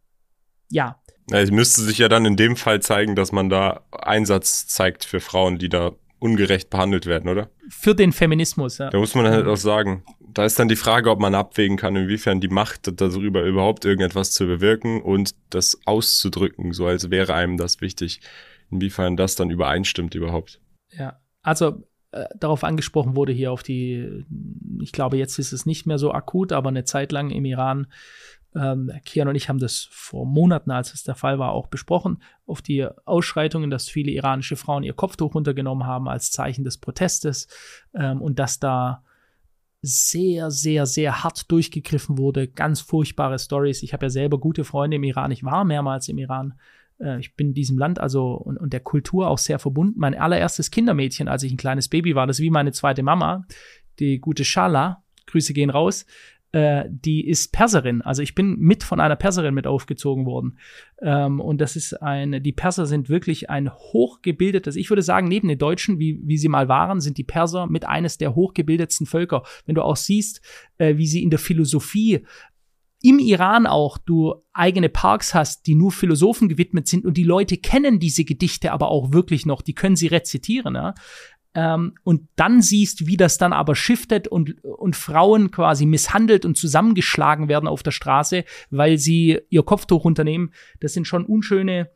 [0.70, 1.02] ja.
[1.32, 5.22] Es müsste sich ja dann in dem Fall zeigen, dass man da Einsatz zeigt für
[5.22, 7.49] Frauen, die da ungerecht behandelt werden, oder?
[7.69, 8.91] Für den Feminismus, ja.
[8.91, 11.95] Da muss man halt auch sagen, da ist dann die Frage, ob man abwägen kann,
[11.95, 17.57] inwiefern die Macht darüber überhaupt irgendetwas zu bewirken und das auszudrücken, so als wäre einem
[17.57, 18.21] das wichtig,
[18.69, 20.62] inwiefern das dann übereinstimmt überhaupt.
[20.91, 24.23] Ja, also äh, darauf angesprochen wurde hier auf die,
[24.79, 27.88] ich glaube, jetzt ist es nicht mehr so akut, aber eine Zeit lang im Iran
[28.55, 32.21] ähm, Kian und ich haben das vor Monaten, als es der Fall war, auch besprochen,
[32.45, 37.47] auf die Ausschreitungen, dass viele iranische Frauen ihr Kopftuch runtergenommen haben als Zeichen des Protestes
[37.93, 39.03] ähm, und dass da
[39.81, 42.47] sehr, sehr, sehr hart durchgegriffen wurde.
[42.47, 43.83] Ganz furchtbare Stories.
[43.83, 45.31] Ich habe ja selber gute Freunde im Iran.
[45.31, 46.53] Ich war mehrmals im Iran.
[46.99, 49.97] Äh, ich bin diesem Land also und, und der Kultur auch sehr verbunden.
[49.97, 53.45] Mein allererstes Kindermädchen, als ich ein kleines Baby war, das ist wie meine zweite Mama,
[53.99, 55.03] die gute Shala.
[55.27, 56.05] Grüße gehen raus
[56.51, 58.01] äh, die ist Perserin.
[58.01, 60.57] Also ich bin mit von einer Perserin mit aufgezogen worden.
[61.01, 65.47] Ähm, und das ist eine, die Perser sind wirklich ein hochgebildetes, ich würde sagen, neben
[65.47, 69.43] den Deutschen, wie, wie sie mal waren, sind die Perser mit eines der hochgebildetsten Völker.
[69.65, 70.41] Wenn du auch siehst,
[70.77, 72.25] äh, wie sie in der Philosophie
[73.03, 77.57] im Iran auch du eigene Parks hast, die nur Philosophen gewidmet sind und die Leute
[77.57, 80.75] kennen diese Gedichte aber auch wirklich noch, die können sie rezitieren.
[80.75, 80.93] Ja?
[81.53, 86.57] Ähm, und dann siehst, wie das dann aber shiftet und, und Frauen quasi misshandelt und
[86.57, 90.53] zusammengeschlagen werden auf der Straße, weil sie ihr Kopftuch runternehmen.
[90.79, 91.89] Das sind schon unschöne,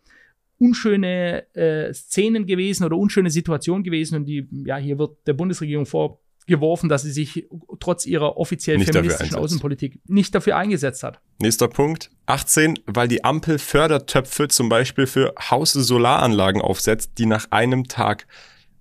[0.57, 4.17] unschöne äh, Szenen gewesen oder unschöne Situationen gewesen.
[4.17, 7.47] Und die, ja, hier wird der Bundesregierung vorgeworfen, dass sie sich
[7.79, 11.21] trotz ihrer offiziell nicht feministischen Außenpolitik nicht dafür eingesetzt hat.
[11.39, 12.11] Nächster Punkt.
[12.25, 18.27] 18, weil die Ampel Fördertöpfe zum Beispiel für Haus-Solaranlagen aufsetzt, die nach einem Tag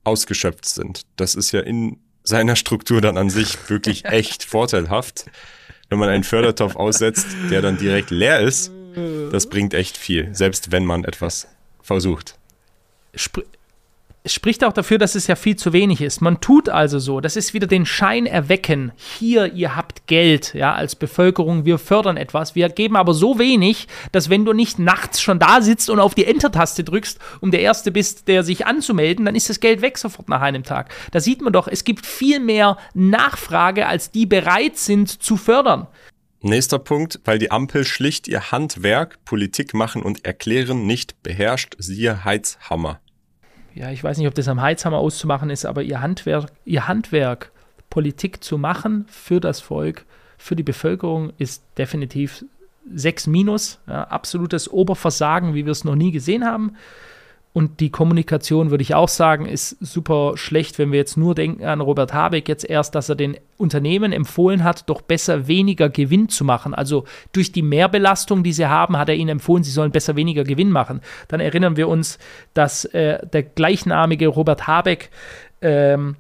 [0.05, 1.03] ausgeschöpft sind.
[1.17, 5.27] Das ist ja in seiner Struktur dann an sich wirklich echt vorteilhaft.
[5.89, 8.71] Wenn man einen Fördertopf aussetzt, der dann direkt leer ist,
[9.31, 11.49] das bringt echt viel, selbst wenn man etwas
[11.83, 12.39] versucht.
[13.15, 13.43] Spr
[14.27, 16.23] spricht auch dafür, dass es ja viel zu wenig ist.
[16.23, 18.93] Man tut also so, das ist wieder den Schein erwecken.
[18.97, 22.55] Hier, ihr habt Geld, ja, als Bevölkerung, wir fördern etwas.
[22.55, 26.15] Wir geben aber so wenig, dass wenn du nicht nachts schon da sitzt und auf
[26.15, 29.99] die Enter-Taste drückst, um der Erste bist, der sich anzumelden, dann ist das Geld weg
[29.99, 30.95] sofort nach einem Tag.
[31.11, 35.87] Da sieht man doch, es gibt viel mehr Nachfrage, als die bereit sind zu fördern.
[36.41, 42.25] Nächster Punkt, weil die Ampel schlicht ihr Handwerk, Politik machen und erklären nicht beherrscht, siehe
[42.25, 43.01] Heizhammer
[43.75, 47.51] ja, ich weiß nicht, ob das am Heizhammer auszumachen ist, aber ihr Handwerk, ihr Handwerk,
[47.91, 50.05] Politik zu machen für das Volk,
[50.39, 52.45] für die Bevölkerung, ist definitiv
[52.93, 53.81] 6 minus.
[53.87, 56.77] Ja, absolutes Oberversagen, wie wir es noch nie gesehen haben.
[57.55, 61.65] Und die Kommunikation, würde ich auch sagen, ist super schlecht, wenn wir jetzt nur denken
[61.65, 66.29] an Robert Habeck jetzt erst, dass er den Unternehmen empfohlen hat, doch besser weniger Gewinn
[66.29, 66.75] zu machen.
[66.75, 70.43] Also durch die Mehrbelastung, die sie haben, hat er ihnen empfohlen, sie sollen besser weniger
[70.43, 71.01] Gewinn machen.
[71.29, 72.19] Dann erinnern wir uns,
[72.55, 75.11] dass äh, der gleichnamige Robert Habeck
[75.63, 76.17] ähm,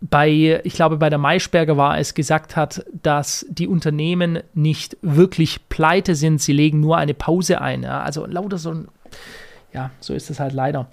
[0.00, 5.68] bei, ich glaube, bei der Maischberger war es gesagt hat, dass die Unternehmen nicht wirklich
[5.68, 7.82] pleite sind, sie legen nur eine Pause ein.
[7.82, 8.00] Ja?
[8.00, 8.88] Also lauter so ein
[9.74, 10.88] ja, so ist es halt leider.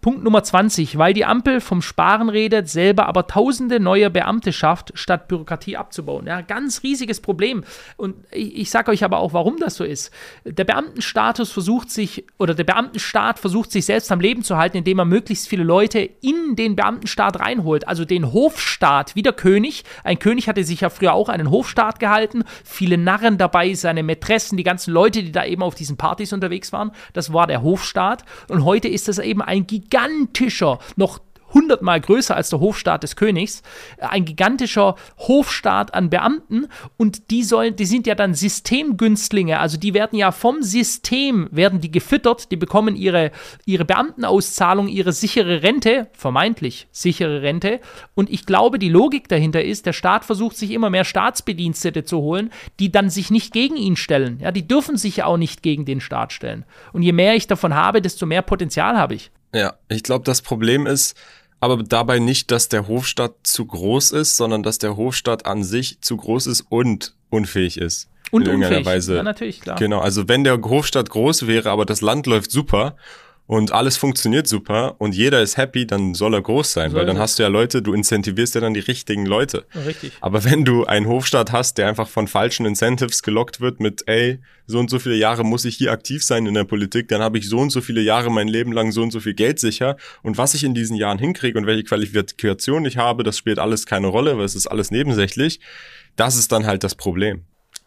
[0.00, 4.90] Punkt Nummer 20, weil die Ampel vom Sparen redet, selber aber tausende neue Beamte schafft,
[4.94, 6.26] statt Bürokratie abzubauen.
[6.26, 7.62] Ja, ganz riesiges Problem.
[7.96, 10.10] Und ich, ich sage euch aber auch, warum das so ist.
[10.44, 14.98] Der Beamtenstatus versucht sich, oder der Beamtenstaat versucht sich selbst am Leben zu halten, indem
[14.98, 17.86] er möglichst viele Leute in den Beamtenstaat reinholt.
[17.86, 19.84] Also den Hofstaat, wie der König.
[20.02, 22.42] Ein König hatte sich ja früher auch einen Hofstaat gehalten.
[22.64, 26.72] Viele Narren dabei, seine Mätressen, die ganzen Leute, die da eben auf diesen Partys unterwegs
[26.72, 26.90] waren.
[27.12, 28.23] Das war der Hofstaat.
[28.48, 31.20] Und heute ist das eben ein gigantischer, noch
[31.54, 33.62] hundertmal größer als der Hofstaat des Königs,
[33.98, 36.66] ein gigantischer Hofstaat an Beamten.
[36.96, 41.80] Und die sollen, die sind ja dann Systemgünstlinge, also die werden ja vom System, werden
[41.80, 43.30] die gefüttert, die bekommen ihre,
[43.64, 47.80] ihre Beamtenauszahlung, ihre sichere Rente, vermeintlich sichere Rente.
[48.14, 52.18] Und ich glaube, die Logik dahinter ist, der Staat versucht sich immer mehr Staatsbedienstete zu
[52.18, 55.62] holen, die dann sich nicht gegen ihn stellen, ja, die dürfen sich ja auch nicht
[55.62, 56.64] gegen den Staat stellen.
[56.92, 59.30] Und je mehr ich davon habe, desto mehr Potenzial habe ich.
[59.54, 61.14] Ja, ich glaube, das Problem ist,
[61.60, 66.00] aber dabei nicht, dass der Hofstaat zu groß ist, sondern dass der Hofstaat an sich
[66.00, 68.08] zu groß ist und unfähig ist.
[68.30, 68.84] Und unfähig.
[68.84, 69.16] Weise.
[69.16, 69.78] Ja, natürlich, klar.
[69.78, 72.96] Genau, also wenn der Hofstaat groß wäre, aber das Land läuft super
[73.46, 77.06] und alles funktioniert super und jeder ist happy, dann soll er groß sein, soll weil
[77.06, 79.66] dann hast du ja Leute, du incentivierst ja dann die richtigen Leute.
[79.86, 80.12] Richtig.
[80.22, 84.38] Aber wenn du einen Hofstaat hast, der einfach von falschen Incentives gelockt wird mit, ey,
[84.66, 87.36] so und so viele Jahre muss ich hier aktiv sein in der Politik, dann habe
[87.36, 89.98] ich so und so viele Jahre mein Leben lang so und so viel Geld sicher
[90.22, 93.84] und was ich in diesen Jahren hinkriege und welche Qualifikation ich habe, das spielt alles
[93.84, 95.60] keine Rolle, weil es ist alles nebensächlich.
[96.16, 97.42] Das ist dann halt das Problem.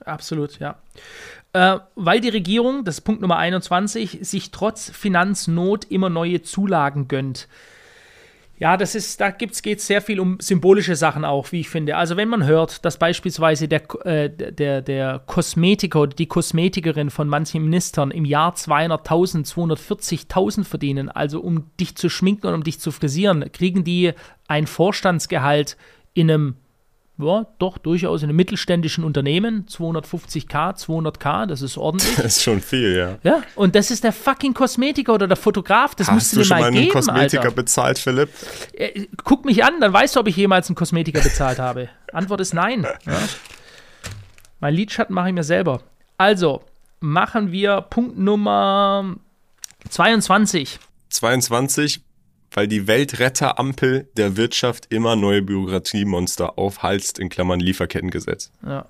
[0.06, 0.78] Absolut, ja
[1.54, 7.08] äh, weil die Regierung, das ist Punkt Nummer 21, sich trotz Finanznot immer neue Zulagen
[7.08, 7.48] gönnt.
[8.60, 11.96] Ja, das ist, da geht es sehr viel um symbolische Sachen auch, wie ich finde.
[11.96, 17.28] Also wenn man hört, dass beispielsweise der, äh, der, der Kosmetiker oder die Kosmetikerin von
[17.28, 22.80] manchen Ministern im Jahr 200.000, 240.000 verdienen, also um dich zu schminken und um dich
[22.80, 24.14] zu frisieren, kriegen die
[24.48, 25.78] ein Vorstandsgehalt
[26.16, 26.56] in einem
[27.20, 32.16] ja, doch durchaus in einem mittelständischen Unternehmen, 250k, 200k, das ist ordentlich.
[32.18, 33.18] Das ist schon viel, ja.
[33.24, 36.42] Ja, und das ist der fucking Kosmetiker oder der Fotograf, das Hast musst du du
[36.42, 37.56] dir schon mal mal einen geben, Kosmetiker Alter.
[37.56, 38.30] bezahlt, Philipp?
[38.74, 41.90] Äh, Guck mich an, dann weißt du, ob ich jemals einen Kosmetiker bezahlt habe.
[42.14, 42.86] Antwort ist nein.
[43.06, 43.20] Ja.
[44.60, 45.82] Mein Lidschatten mache ich mir selber.
[46.18, 46.64] Also,
[47.00, 49.16] machen wir Punkt Nummer
[49.90, 50.80] 22.
[51.10, 52.02] 22,
[52.52, 58.52] weil die Weltretterampel der Wirtschaft immer neue Bürokratiemonster aufhalst, in Klammern Lieferkettengesetz.
[58.66, 58.86] Ja.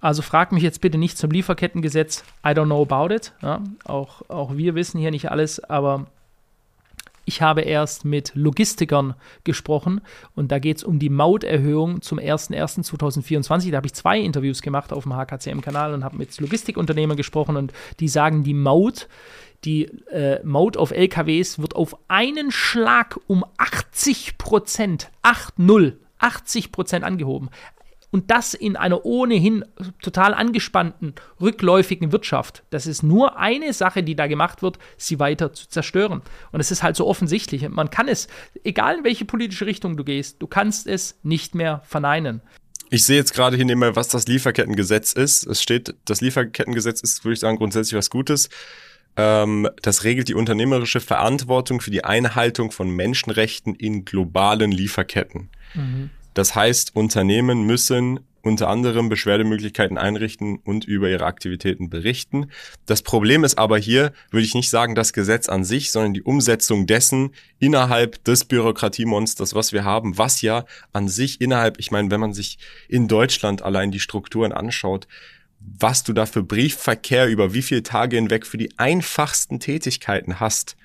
[0.00, 2.22] Also frag mich jetzt bitte nicht zum Lieferkettengesetz.
[2.44, 3.32] I don't know about it.
[3.42, 6.06] Ja, auch, auch wir wissen hier nicht alles, aber
[7.28, 9.14] ich habe erst mit Logistikern
[9.44, 10.00] gesprochen
[10.34, 13.70] und da geht es um die Mauterhöhung zum 01.01.2024.
[13.70, 17.74] Da habe ich zwei Interviews gemacht auf dem HKCM-Kanal und habe mit Logistikunternehmern gesprochen und
[18.00, 19.08] die sagen, die Maut,
[19.66, 27.04] die äh, Maut auf LKWs wird auf einen Schlag um 80 Prozent, 8-0, 80 Prozent
[27.04, 27.50] angehoben.
[28.10, 29.64] Und das in einer ohnehin
[30.02, 32.62] total angespannten, rückläufigen Wirtschaft.
[32.70, 36.22] Das ist nur eine Sache, die da gemacht wird, sie weiter zu zerstören.
[36.50, 37.68] Und es ist halt so offensichtlich.
[37.68, 38.28] Man kann es,
[38.64, 42.40] egal in welche politische Richtung du gehst, du kannst es nicht mehr verneinen.
[42.90, 45.46] Ich sehe jetzt gerade hier nebenbei, was das Lieferkettengesetz ist.
[45.46, 48.48] Es steht, das Lieferkettengesetz ist, würde ich sagen, grundsätzlich was Gutes.
[49.16, 55.50] Ähm, das regelt die unternehmerische Verantwortung für die Einhaltung von Menschenrechten in globalen Lieferketten.
[55.74, 56.10] Mhm.
[56.38, 62.52] Das heißt, Unternehmen müssen unter anderem Beschwerdemöglichkeiten einrichten und über ihre Aktivitäten berichten.
[62.86, 66.22] Das Problem ist aber hier, würde ich nicht sagen, das Gesetz an sich, sondern die
[66.22, 72.12] Umsetzung dessen innerhalb des Bürokratiemonsters, was wir haben, was ja an sich innerhalb, ich meine,
[72.12, 75.08] wenn man sich in Deutschland allein die Strukturen anschaut,
[75.58, 80.76] was du da für Briefverkehr über wie viele Tage hinweg für die einfachsten Tätigkeiten hast,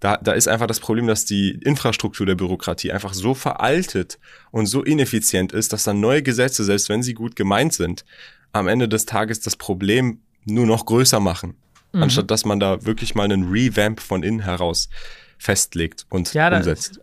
[0.00, 4.18] da, da ist einfach das Problem, dass die Infrastruktur der Bürokratie einfach so veraltet
[4.50, 8.04] und so ineffizient ist, dass dann neue Gesetze, selbst wenn sie gut gemeint sind,
[8.52, 11.56] am Ende des Tages das Problem nur noch größer machen.
[11.92, 12.04] Mhm.
[12.04, 14.88] Anstatt dass man da wirklich mal einen Revamp von innen heraus
[15.38, 17.00] festlegt und ja, umsetzt.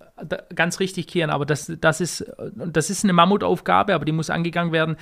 [0.56, 2.26] Ganz richtig, Kian, aber das, das, ist,
[2.56, 4.96] das ist eine Mammutaufgabe, aber die muss angegangen werden.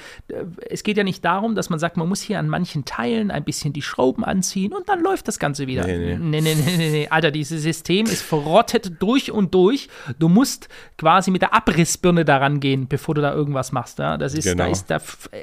[0.70, 3.44] Es geht ja nicht darum, dass man sagt, man muss hier an manchen Teilen ein
[3.44, 5.86] bisschen die Schrauben anziehen und dann läuft das Ganze wieder.
[5.86, 7.08] Nee, nee, nee, nee, nee, nee.
[7.10, 9.88] Alter, dieses System ist verrottet durch und durch.
[10.18, 10.68] Du musst
[10.98, 14.00] quasi mit der Abrissbirne daran gehen, bevor du da irgendwas machst.
[14.00, 14.18] Ja?
[14.18, 14.64] Das ist, Genau.
[14.64, 15.00] da ist, da,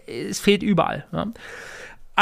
[0.07, 1.07] es fehlt überall.
[1.13, 1.27] Ja?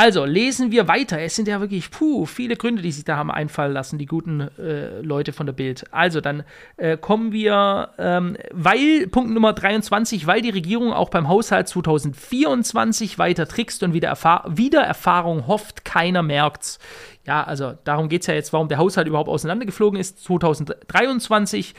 [0.00, 1.20] Also, lesen wir weiter.
[1.20, 4.42] Es sind ja wirklich, puh, viele Gründe, die sich da haben einfallen lassen, die guten
[4.56, 5.86] äh, Leute von der Bild.
[5.90, 6.44] Also, dann
[6.76, 13.18] äh, kommen wir, ähm, weil, Punkt Nummer 23, weil die Regierung auch beim Haushalt 2024
[13.18, 16.78] weiter trickst und wieder, Erfahr wieder Erfahrung hofft, keiner merkt's.
[17.26, 20.22] Ja, also darum geht es ja jetzt, warum der Haushalt überhaupt auseinandergeflogen ist.
[20.22, 21.74] 2023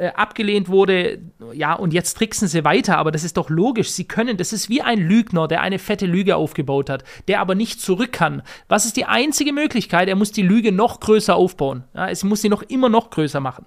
[0.00, 1.20] äh, abgelehnt wurde.
[1.52, 3.90] Ja, und jetzt tricksen sie weiter, aber das ist doch logisch.
[3.90, 7.54] Sie können, das ist wie ein Lügner, der eine fette Lüge aufgebaut hat, der aber
[7.54, 8.42] nicht zurück kann.
[8.66, 10.08] Was ist die einzige Möglichkeit?
[10.08, 11.84] Er muss die Lüge noch größer aufbauen.
[11.94, 13.66] Ja, es muss sie noch immer noch größer machen.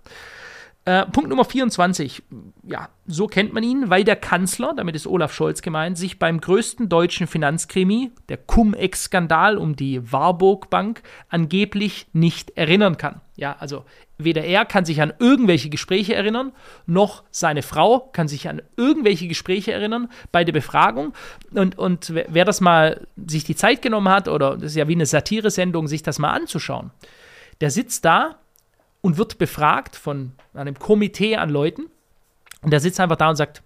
[0.85, 2.23] Äh, Punkt Nummer 24.
[2.63, 6.41] Ja, so kennt man ihn, weil der Kanzler, damit ist Olaf Scholz gemeint, sich beim
[6.41, 13.21] größten deutschen Finanzkrimi, der Cum-Ex-Skandal um die Warburg Bank, angeblich nicht erinnern kann.
[13.37, 13.85] Ja, also
[14.17, 16.51] weder er kann sich an irgendwelche Gespräche erinnern,
[16.85, 21.13] noch seine Frau kann sich an irgendwelche Gespräche erinnern bei der Befragung.
[21.51, 24.95] Und, und wer das mal sich die Zeit genommen hat, oder das ist ja wie
[24.95, 26.91] eine Satiresendung, sich das mal anzuschauen,
[27.61, 28.39] der sitzt da
[29.03, 31.91] und wird befragt von einem Komitee an Leuten.
[32.61, 33.61] Und der sitzt einfach da und sagt,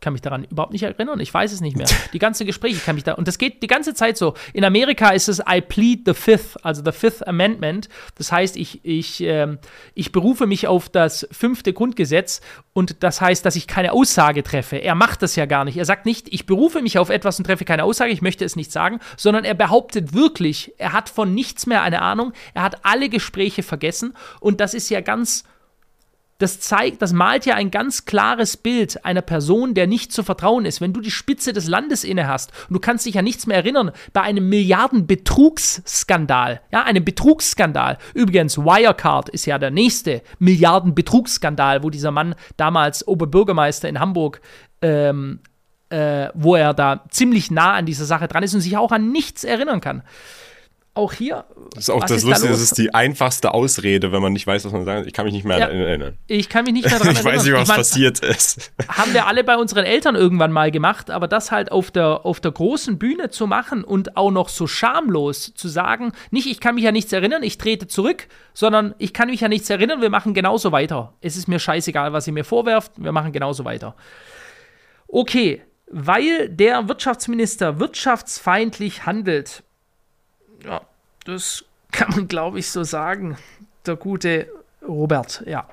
[0.00, 1.86] ich kann mich daran überhaupt nicht erinnern, ich weiß es nicht mehr.
[2.14, 4.32] Die ganzen Gespräche kann mich da, und das geht die ganze Zeit so.
[4.54, 7.90] In Amerika ist es I plead the fifth, also the fifth amendment.
[8.14, 9.58] Das heißt, ich, ich, äh,
[9.94, 12.40] ich berufe mich auf das fünfte Grundgesetz
[12.72, 14.76] und das heißt, dass ich keine Aussage treffe.
[14.76, 15.76] Er macht das ja gar nicht.
[15.76, 18.56] Er sagt nicht, ich berufe mich auf etwas und treffe keine Aussage, ich möchte es
[18.56, 22.86] nicht sagen, sondern er behauptet wirklich, er hat von nichts mehr eine Ahnung, er hat
[22.86, 25.44] alle Gespräche vergessen und das ist ja ganz
[26.40, 30.64] das zeigt, das malt ja ein ganz klares Bild einer Person, der nicht zu vertrauen
[30.64, 30.80] ist.
[30.80, 33.58] Wenn du die Spitze des Landes inne hast und du kannst dich ja nichts mehr
[33.58, 37.98] erinnern bei einem Milliardenbetrugsskandal, ja, einem Betrugsskandal.
[38.14, 44.40] Übrigens, Wirecard ist ja der nächste Milliardenbetrugsskandal, wo dieser Mann damals Oberbürgermeister in Hamburg
[44.82, 45.40] ähm,
[45.90, 49.10] äh, wo er da ziemlich nah an dieser Sache dran ist und sich auch an
[49.10, 50.02] nichts erinnern kann
[50.94, 51.44] auch hier.
[51.74, 54.64] Das ist auch das Lustige, da das ist die einfachste Ausrede, wenn man nicht weiß,
[54.64, 55.06] was man sagt.
[55.06, 56.18] Ich kann mich nicht mehr ja, erinnern.
[56.26, 57.26] Ich kann mich nicht mehr daran erinnern.
[57.26, 58.72] ich weiß nicht, was ich mein, passiert ist.
[58.88, 62.40] Haben wir alle bei unseren Eltern irgendwann mal gemacht, aber das halt auf der, auf
[62.40, 66.74] der großen Bühne zu machen und auch noch so schamlos zu sagen, nicht, ich kann
[66.74, 70.10] mich ja nichts erinnern, ich trete zurück, sondern ich kann mich ja nichts erinnern, wir
[70.10, 71.14] machen genauso weiter.
[71.20, 73.94] Es ist mir scheißegal, was ihr mir vorwerft, wir machen genauso weiter.
[75.06, 79.64] Okay, weil der Wirtschaftsminister wirtschaftsfeindlich handelt,
[80.64, 80.82] ja,
[81.24, 83.36] das kann man, glaube ich, so sagen.
[83.86, 84.48] Der gute
[84.86, 85.68] Robert, ja.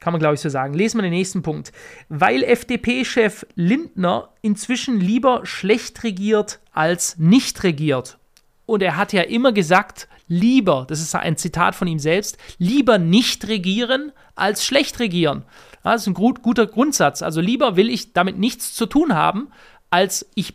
[0.00, 0.74] Kann man, glaube ich, so sagen.
[0.74, 1.72] Lesen wir den nächsten Punkt.
[2.08, 8.18] Weil FDP-Chef Lindner inzwischen lieber schlecht regiert als nicht regiert.
[8.66, 12.98] Und er hat ja immer gesagt, lieber, das ist ein Zitat von ihm selbst, lieber
[12.98, 15.44] nicht regieren als schlecht regieren.
[15.84, 17.22] Das ist ein gut, guter Grundsatz.
[17.22, 19.52] Also lieber will ich damit nichts zu tun haben,
[19.90, 20.54] als ich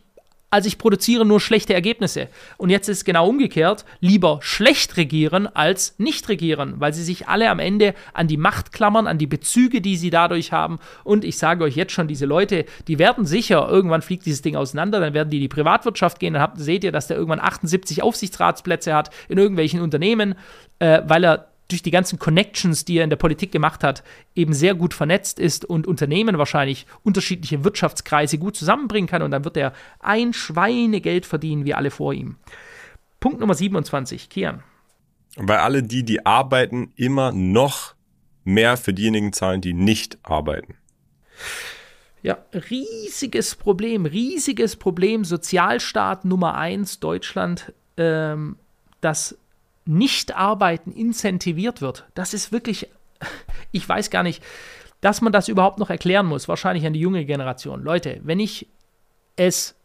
[0.49, 2.29] also ich produziere nur schlechte Ergebnisse.
[2.57, 7.27] Und jetzt ist es genau umgekehrt, lieber schlecht regieren als nicht regieren, weil sie sich
[7.27, 10.79] alle am Ende an die Macht klammern, an die Bezüge, die sie dadurch haben.
[11.03, 14.55] Und ich sage euch jetzt schon, diese Leute, die werden sicher, irgendwann fliegt dieses Ding
[14.55, 17.41] auseinander, dann werden die in die Privatwirtschaft gehen, dann habt, seht ihr, dass der irgendwann
[17.41, 20.35] 78 Aufsichtsratsplätze hat in irgendwelchen Unternehmen,
[20.79, 24.03] äh, weil er durch die ganzen Connections, die er in der Politik gemacht hat,
[24.35, 29.43] eben sehr gut vernetzt ist und Unternehmen wahrscheinlich unterschiedliche Wirtschaftskreise gut zusammenbringen kann und dann
[29.43, 32.37] wird er ein Schweinegeld verdienen wie alle vor ihm.
[33.19, 34.63] Punkt Nummer 27, Kian.
[35.35, 37.95] Weil alle die, die arbeiten, immer noch
[38.43, 40.75] mehr für diejenigen zahlen, die nicht arbeiten.
[42.23, 45.23] Ja, riesiges Problem, riesiges Problem.
[45.23, 48.57] Sozialstaat Nummer eins, Deutschland, ähm,
[49.01, 49.37] das
[49.87, 52.89] nicht-Arbeiten incentiviert wird, das ist wirklich,
[53.71, 54.43] ich weiß gar nicht,
[55.01, 57.83] dass man das überhaupt noch erklären muss, wahrscheinlich an die junge Generation.
[57.83, 58.67] Leute, wenn ich
[59.35, 59.75] es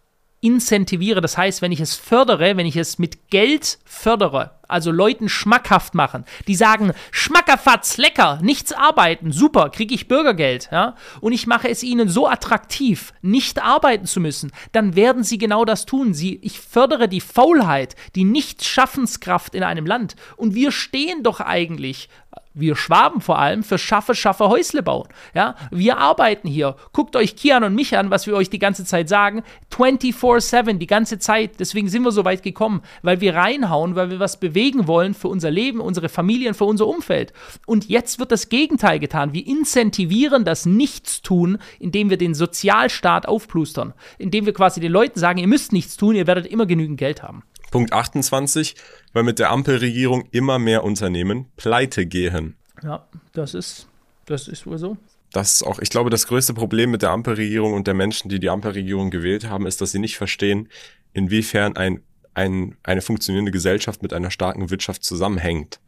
[0.43, 5.29] incentiviere, das heißt, wenn ich es fördere, wenn ich es mit Geld fördere, also Leuten
[5.29, 11.47] schmackhaft machen, die sagen, Schmackerfatz, lecker, nichts arbeiten, super, kriege ich Bürgergeld, ja, und ich
[11.47, 16.13] mache es ihnen so attraktiv, nicht arbeiten zu müssen, dann werden sie genau das tun.
[16.13, 20.17] Sie, ich fördere die Faulheit, die Nichtschaffenskraft in einem Land.
[20.37, 22.09] Und wir stehen doch eigentlich
[22.55, 25.09] wir Schwaben vor allem, für Schaffe, Schaffe, Häusle bauen.
[25.35, 26.77] Ja, wir arbeiten hier.
[26.93, 29.43] Guckt euch Kian und mich an, was wir euch die ganze Zeit sagen.
[29.73, 31.61] 24-7, die ganze Zeit.
[31.61, 35.29] Deswegen sind wir so weit gekommen, weil wir reinhauen, weil wir was bewegen wollen für
[35.29, 37.33] unser Leben, unsere Familien, für unser Umfeld.
[37.67, 39.33] Und jetzt wird das Gegenteil getan.
[39.33, 43.95] Wir incentivieren das Nichtstun, indem wir den Sozialstaat aufplustern.
[44.19, 47.23] Indem wir quasi den Leuten sagen, ihr müsst nichts tun, ihr werdet immer genügend Geld
[47.23, 47.43] haben.
[47.73, 48.77] Punkt 28,
[49.13, 52.57] weil mit der Ampelregierung immer mehr Unternehmen pleite gehen.
[52.85, 53.89] Ja, das ist,
[54.27, 54.97] das ist wohl so.
[55.33, 58.39] Das ist auch, ich glaube, das größte Problem mit der Ampelregierung und der Menschen, die
[58.39, 60.69] die Ampelregierung gewählt haben, ist, dass sie nicht verstehen,
[61.13, 62.03] inwiefern ein
[62.35, 65.81] ein, eine funktionierende Gesellschaft mit einer starken Wirtschaft zusammenhängt.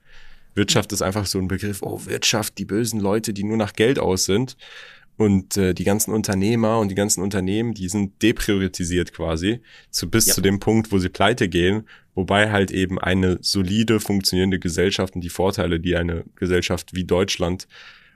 [0.54, 3.98] Wirtschaft ist einfach so ein Begriff, oh Wirtschaft, die bösen Leute, die nur nach Geld
[3.98, 4.56] aus sind.
[5.16, 9.60] Und äh, die ganzen Unternehmer und die ganzen Unternehmen, die sind depriorisiert quasi,
[9.90, 10.34] zu, bis ja.
[10.34, 15.20] zu dem Punkt, wo sie pleite gehen, wobei halt eben eine solide, funktionierende Gesellschaft und
[15.20, 17.68] die Vorteile, die eine Gesellschaft wie Deutschland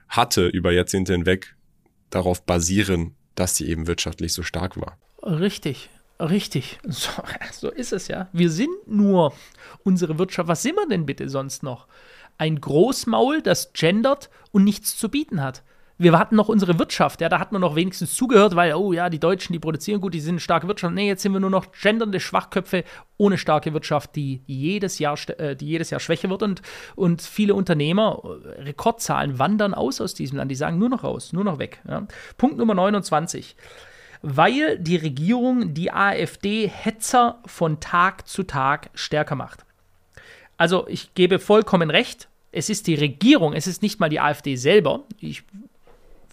[0.09, 1.55] hatte über Jahrzehnte hinweg,
[2.11, 4.99] darauf basieren, dass sie eben wirtschaftlich so stark war.
[5.22, 6.80] Richtig, richtig.
[6.88, 7.11] So,
[7.53, 8.28] so ist es ja.
[8.32, 9.34] Wir sind nur
[9.84, 10.49] unsere Wirtschaft.
[10.49, 11.86] Was sind wir denn bitte sonst noch?
[12.38, 15.62] Ein Großmaul, das gendert und nichts zu bieten hat
[15.99, 19.11] wir hatten noch unsere Wirtschaft, ja, da hat man noch wenigstens zugehört, weil, oh ja,
[19.11, 20.94] die Deutschen, die produzieren gut, die sind eine starke Wirtschaft.
[20.94, 22.84] Nee, jetzt sind wir nur noch gendernde Schwachköpfe
[23.16, 26.62] ohne starke Wirtschaft, die jedes Jahr, äh, die jedes Jahr schwächer wird und,
[26.94, 30.51] und viele Unternehmer, äh, Rekordzahlen, wandern aus aus diesem Land.
[30.51, 31.80] Die sagen nur noch raus, nur noch weg.
[31.88, 32.07] Ja.
[32.36, 33.57] Punkt Nummer 29
[34.20, 39.64] weil die Regierung die AfD-Hetzer von Tag zu Tag stärker macht.
[40.57, 44.57] Also ich gebe vollkommen recht, es ist die Regierung, es ist nicht mal die AfD
[44.57, 45.05] selber.
[45.20, 45.44] Ich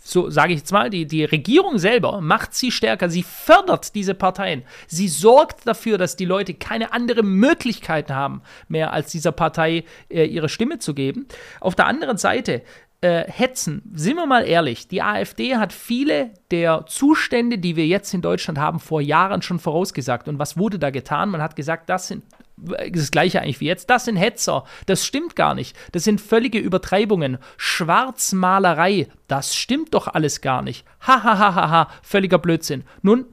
[0.06, 4.14] so sage ich jetzt mal, die, die Regierung selber macht sie stärker, sie fördert diese
[4.14, 9.84] Parteien, sie sorgt dafür, dass die Leute keine andere Möglichkeit haben, mehr als dieser Partei
[10.10, 11.28] äh, ihre Stimme zu geben.
[11.60, 12.62] Auf der anderen Seite
[13.01, 18.14] äh, hetzen, sind wir mal ehrlich, die AfD hat viele der Zustände, die wir jetzt
[18.14, 20.28] in Deutschland haben, vor Jahren schon vorausgesagt.
[20.28, 21.30] Und was wurde da getan?
[21.30, 22.24] Man hat gesagt, das sind
[22.58, 23.89] das gleiche eigentlich wie jetzt.
[23.89, 24.64] Das sind Hetzer.
[24.86, 25.76] Das stimmt gar nicht.
[25.91, 27.38] Das sind völlige Übertreibungen.
[27.58, 29.08] Schwarzmalerei.
[29.28, 30.86] Das stimmt doch alles gar nicht.
[31.01, 32.84] Hahaha, ha, ha, ha, völliger Blödsinn.
[33.01, 33.26] Nun,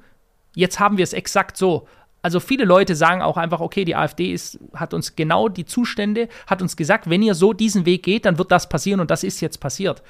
[0.55, 1.87] jetzt haben wir es exakt so.
[2.21, 6.29] Also viele Leute sagen auch einfach, okay, die AfD ist, hat uns genau die Zustände,
[6.47, 9.25] hat uns gesagt, wenn ihr so diesen Weg geht, dann wird das passieren und das
[9.25, 10.03] ist jetzt passiert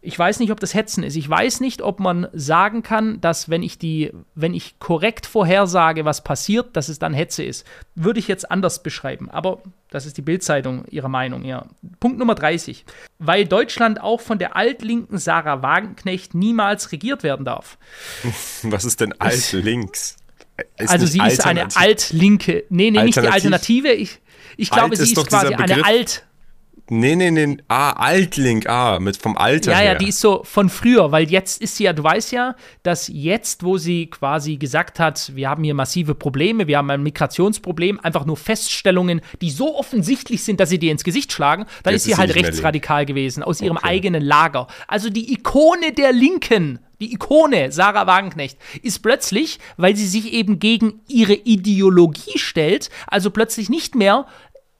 [0.00, 1.16] ich weiß nicht, ob das Hetzen ist.
[1.16, 6.04] Ich weiß nicht, ob man sagen kann, dass wenn ich die, wenn ich korrekt vorhersage,
[6.04, 7.66] was passiert, dass es dann Hetze ist.
[7.94, 9.30] Würde ich jetzt anders beschreiben.
[9.30, 11.66] Aber das ist die Bildzeitung ihrer Meinung, ja.
[12.00, 12.84] Punkt Nummer 30.
[13.18, 17.78] Weil Deutschland auch von der altlinken Sarah Wagenknecht niemals regiert werden darf.
[18.62, 20.16] Was ist denn altlinks?
[20.76, 22.64] Ist also sie ist eine altlinke.
[22.68, 23.92] Nee, nee, nicht die Alternative.
[23.92, 24.20] Ich,
[24.56, 26.24] ich glaube, sie ist, ist quasi eine alt
[26.90, 27.58] Nee, nee, nee.
[27.68, 29.72] Ah, Altlink, ah, mit vom Alter.
[29.72, 29.92] Ja, her.
[29.92, 33.08] ja, die ist so von früher, weil jetzt ist sie ja, du weißt ja, dass
[33.08, 38.00] jetzt, wo sie quasi gesagt hat, wir haben hier massive Probleme, wir haben ein Migrationsproblem,
[38.00, 42.06] einfach nur Feststellungen, die so offensichtlich sind, dass sie dir ins Gesicht schlagen, dann jetzt
[42.06, 43.88] ist sie halt rechtsradikal gewesen, aus ihrem okay.
[43.88, 44.66] eigenen Lager.
[44.86, 50.58] Also die Ikone der Linken, die Ikone Sarah Wagenknecht ist plötzlich, weil sie sich eben
[50.58, 54.26] gegen ihre Ideologie stellt, also plötzlich nicht mehr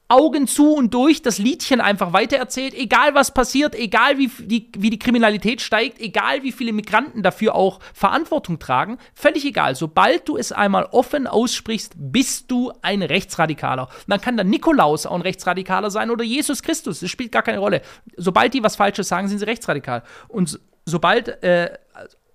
[0.09, 4.89] Augen zu und durch das Liedchen einfach weitererzählt, egal was passiert, egal wie die, wie
[4.89, 9.75] die Kriminalität steigt, egal wie viele Migranten dafür auch Verantwortung tragen, völlig egal.
[9.75, 13.89] Sobald du es einmal offen aussprichst, bist du ein Rechtsradikaler.
[14.07, 17.59] dann kann dann Nikolaus auch ein Rechtsradikaler sein oder Jesus Christus, das spielt gar keine
[17.59, 17.83] Rolle.
[18.17, 20.03] Sobald die was Falsches sagen, sind sie rechtsradikal.
[20.29, 21.71] Und sobald äh,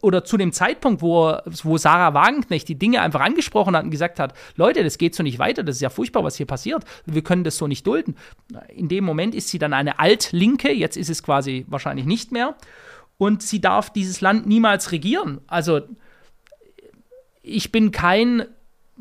[0.04, 4.20] oder zu dem Zeitpunkt, wo, wo Sarah Wagenknecht die Dinge einfach angesprochen hat und gesagt
[4.20, 7.24] hat, Leute, das geht so nicht weiter, das ist ja furchtbar, was hier passiert, wir
[7.24, 8.18] können das so nicht dulden.
[8.68, 12.56] In dem Moment ist sie dann eine Altlinke, jetzt ist es quasi wahrscheinlich nicht mehr,
[13.18, 15.40] und sie darf dieses Land niemals regieren.
[15.48, 15.82] Also
[17.42, 18.46] ich bin kein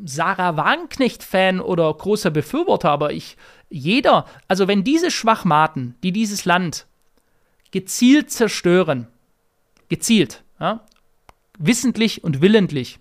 [0.04, 3.36] Sarah Wagenknecht-Fan oder großer Befürworter, aber ich,
[3.70, 6.86] jeder, also wenn diese Schwachmaten, die dieses Land
[7.72, 9.08] gezielt zerstören,
[9.88, 10.84] gezielt, ja,
[11.58, 12.98] wissentlich und willentlich.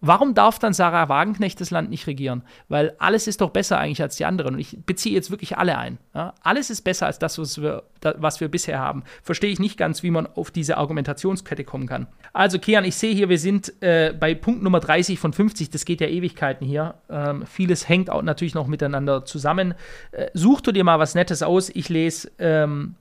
[0.00, 2.42] Warum darf dann Sarah Wagenknecht das Land nicht regieren?
[2.68, 4.54] Weil alles ist doch besser eigentlich als die anderen.
[4.54, 5.98] Und ich beziehe jetzt wirklich alle ein.
[6.14, 6.34] Ja?
[6.40, 7.82] Alles ist besser als das, was wir,
[8.16, 9.02] was wir bisher haben.
[9.24, 12.06] Verstehe ich nicht ganz, wie man auf diese Argumentationskette kommen kann.
[12.32, 15.70] Also, Kian, ich sehe hier, wir sind äh, bei Punkt Nummer 30 von 50.
[15.70, 16.94] Das geht ja Ewigkeiten hier.
[17.10, 19.74] Ähm, vieles hängt auch natürlich noch miteinander zusammen.
[20.12, 21.70] Äh, such du dir mal was Nettes aus.
[21.70, 22.94] Ich lese, ähm,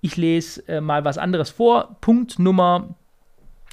[0.00, 1.98] ich lese äh, mal was anderes vor.
[2.00, 2.94] Punkt Nummer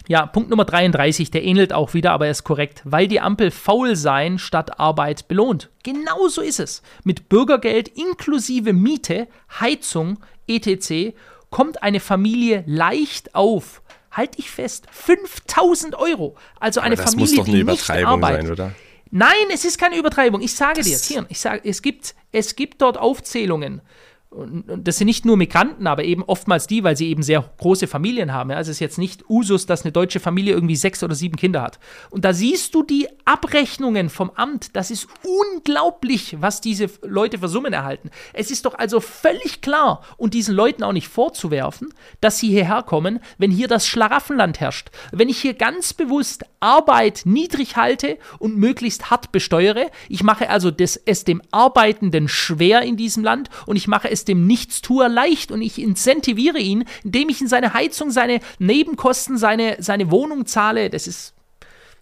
[0.08, 2.82] ja, Punkt Nummer 33, der ähnelt auch wieder, aber er ist korrekt.
[2.86, 5.70] Weil die Ampel faul sein statt Arbeit belohnt.
[5.84, 6.82] Genau so ist es.
[7.04, 9.28] Mit Bürgergeld inklusive Miete,
[9.60, 11.14] Heizung, etc.
[11.50, 13.82] kommt eine Familie leicht auf.
[14.12, 16.36] Halt dich fest, 5000 Euro.
[16.60, 18.72] Also eine das Familie, muss doch eine die Übertreibung nicht sein, oder?
[19.12, 20.42] Nein, es ist keine Übertreibung.
[20.42, 23.82] Ich sage dir, hier, ich sage, es gibt, es gibt dort Aufzählungen
[24.30, 27.88] und das sind nicht nur Migranten, aber eben oftmals die, weil sie eben sehr große
[27.88, 28.52] Familien haben.
[28.52, 31.62] Also es ist jetzt nicht Usus, dass eine deutsche Familie irgendwie sechs oder sieben Kinder
[31.62, 31.80] hat.
[32.10, 34.76] Und da siehst du die Abrechnungen vom Amt.
[34.76, 38.12] Das ist unglaublich, was diese Leute für Summen erhalten.
[38.34, 42.84] Es ist doch also völlig klar und diesen Leuten auch nicht vorzuwerfen, dass sie hierher
[42.84, 44.90] kommen, wenn hier das Schlaraffenland herrscht.
[45.14, 50.70] Wenn ich hier ganz bewusst Arbeit niedrig halte und möglichst hart besteuere, ich mache also
[50.70, 55.10] das, es dem Arbeitenden schwer in diesem Land und ich mache es es dem Nichtstuer
[55.10, 60.46] leicht und ich incentiviere ihn, indem ich in seine Heizung, seine Nebenkosten, seine, seine Wohnung
[60.46, 60.90] zahle.
[60.90, 61.34] Das ist,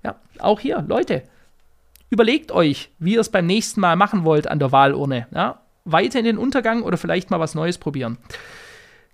[0.04, 1.24] ja, auch hier, Leute,
[2.10, 5.28] überlegt euch, wie ihr es beim nächsten Mal machen wollt an der Wahlurne.
[5.34, 5.62] Ja?
[5.84, 8.18] Weiter in den Untergang oder vielleicht mal was Neues probieren.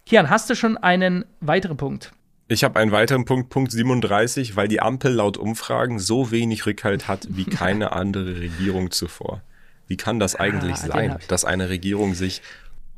[0.06, 2.12] Kian, hast du schon einen weiteren Punkt?
[2.48, 7.08] Ich habe einen weiteren Punkt, Punkt 37, weil die Ampel laut Umfragen so wenig Rückhalt
[7.08, 9.42] hat wie keine andere Regierung zuvor.
[9.88, 12.42] Wie kann das ah, eigentlich ah, sein, dass eine Regierung sich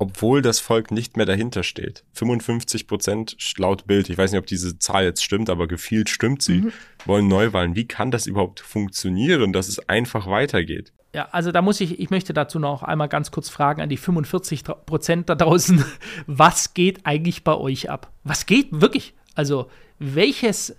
[0.04, 2.04] obwohl das Volk nicht mehr dahinter steht.
[2.12, 6.42] 55 Prozent laut Bild, ich weiß nicht, ob diese Zahl jetzt stimmt, aber gefühlt stimmt
[6.42, 6.72] sie, mhm.
[7.06, 7.74] wollen Neuwahlen.
[7.74, 10.92] Wie kann das überhaupt funktionieren, dass es einfach weitergeht?
[11.14, 13.96] Ja, also da muss ich, ich möchte dazu noch einmal ganz kurz fragen an die
[13.96, 15.82] 45 Prozent da draußen,
[16.26, 18.12] was geht eigentlich bei euch ab?
[18.24, 19.14] Was geht wirklich?
[19.34, 20.76] Also, welches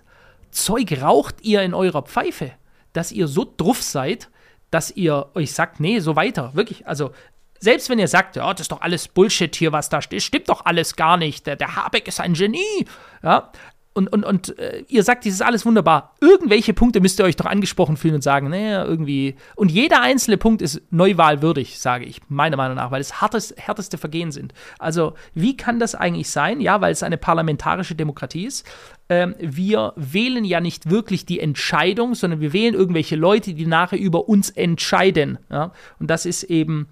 [0.52, 2.52] Zeug raucht ihr in eurer Pfeife,
[2.92, 4.30] dass ihr so druff seid,
[4.70, 6.86] dass ihr euch sagt, nee, so weiter, wirklich.
[6.86, 7.10] Also
[7.58, 10.48] selbst wenn ihr sagt, ja, das ist doch alles Bullshit hier, was da steht, stimmt
[10.48, 12.86] doch alles gar nicht, der, der Habeck ist ein Genie,
[13.22, 13.50] ja,
[13.96, 16.14] und, und, und äh, ihr sagt, dieses ist alles wunderbar.
[16.20, 19.36] Irgendwelche Punkte müsst ihr euch doch angesprochen fühlen und sagen, naja, irgendwie.
[19.54, 23.96] Und jeder einzelne Punkt ist neuwahlwürdig, sage ich, meiner Meinung nach, weil es hartes, härteste
[23.96, 24.52] Vergehen sind.
[24.78, 26.60] Also, wie kann das eigentlich sein?
[26.60, 28.66] Ja, weil es eine parlamentarische Demokratie ist.
[29.08, 33.98] Ähm, wir wählen ja nicht wirklich die Entscheidung, sondern wir wählen irgendwelche Leute, die nachher
[33.98, 35.38] über uns entscheiden.
[35.50, 35.72] Ja?
[35.98, 36.86] Und das ist eben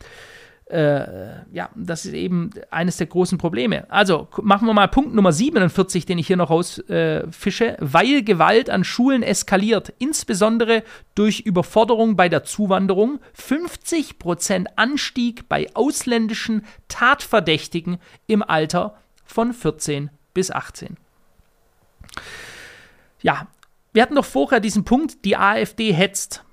[0.74, 3.88] äh, ja, das ist eben eines der großen Probleme.
[3.90, 7.66] Also machen wir mal Punkt Nummer 47, den ich hier noch rausfische.
[7.66, 10.82] Äh, weil Gewalt an Schulen eskaliert, insbesondere
[11.14, 20.50] durch Überforderung bei der Zuwanderung, 50% Anstieg bei ausländischen Tatverdächtigen im Alter von 14 bis
[20.50, 20.96] 18.
[23.22, 23.46] Ja,
[23.92, 26.44] wir hatten doch vorher diesen Punkt, die AfD hetzt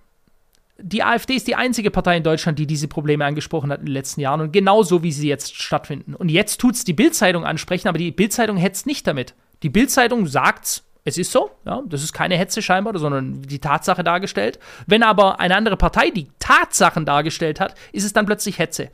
[0.81, 3.93] die AfD ist die einzige Partei in Deutschland, die diese Probleme angesprochen hat in den
[3.93, 6.15] letzten Jahren und genauso wie sie jetzt stattfinden.
[6.15, 9.35] Und jetzt tut es die Bildzeitung ansprechen, aber die Bildzeitung hetzt nicht damit.
[9.63, 14.03] Die Bildzeitung sagt, es ist so, ja, das ist keine Hetze scheinbar, sondern die Tatsache
[14.03, 14.59] dargestellt.
[14.87, 18.89] Wenn aber eine andere Partei die Tatsachen dargestellt hat, ist es dann plötzlich Hetze.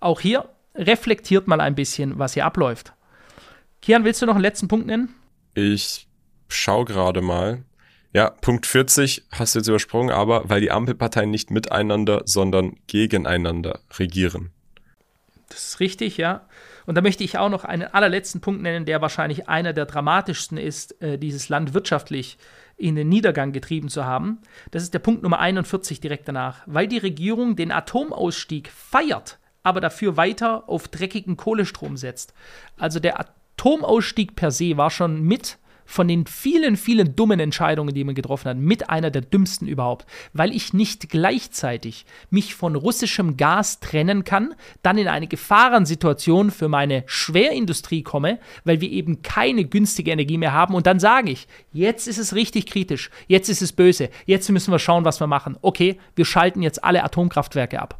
[0.00, 2.92] Auch hier reflektiert mal ein bisschen, was hier abläuft.
[3.82, 5.14] Kian, willst du noch einen letzten Punkt nennen?
[5.54, 6.06] Ich
[6.48, 7.64] schau gerade mal.
[8.12, 13.80] Ja, Punkt 40 hast du jetzt übersprungen, aber weil die Ampelparteien nicht miteinander, sondern gegeneinander
[13.98, 14.50] regieren.
[15.48, 16.46] Das ist richtig, ja.
[16.84, 20.58] Und da möchte ich auch noch einen allerletzten Punkt nennen, der wahrscheinlich einer der dramatischsten
[20.58, 22.38] ist, äh, dieses Land wirtschaftlich
[22.76, 24.38] in den Niedergang getrieben zu haben.
[24.72, 26.62] Das ist der Punkt Nummer 41 direkt danach.
[26.66, 32.34] Weil die Regierung den Atomausstieg feiert, aber dafür weiter auf dreckigen Kohlestrom setzt.
[32.76, 38.04] Also der Atomausstieg per se war schon mit von den vielen, vielen dummen Entscheidungen, die
[38.04, 43.36] man getroffen hat, mit einer der dümmsten überhaupt, weil ich nicht gleichzeitig mich von russischem
[43.36, 49.64] Gas trennen kann, dann in eine Gefahrensituation für meine Schwerindustrie komme, weil wir eben keine
[49.64, 53.62] günstige Energie mehr haben und dann sage ich, jetzt ist es richtig kritisch, jetzt ist
[53.62, 55.56] es böse, jetzt müssen wir schauen, was wir machen.
[55.62, 57.98] Okay, wir schalten jetzt alle Atomkraftwerke ab.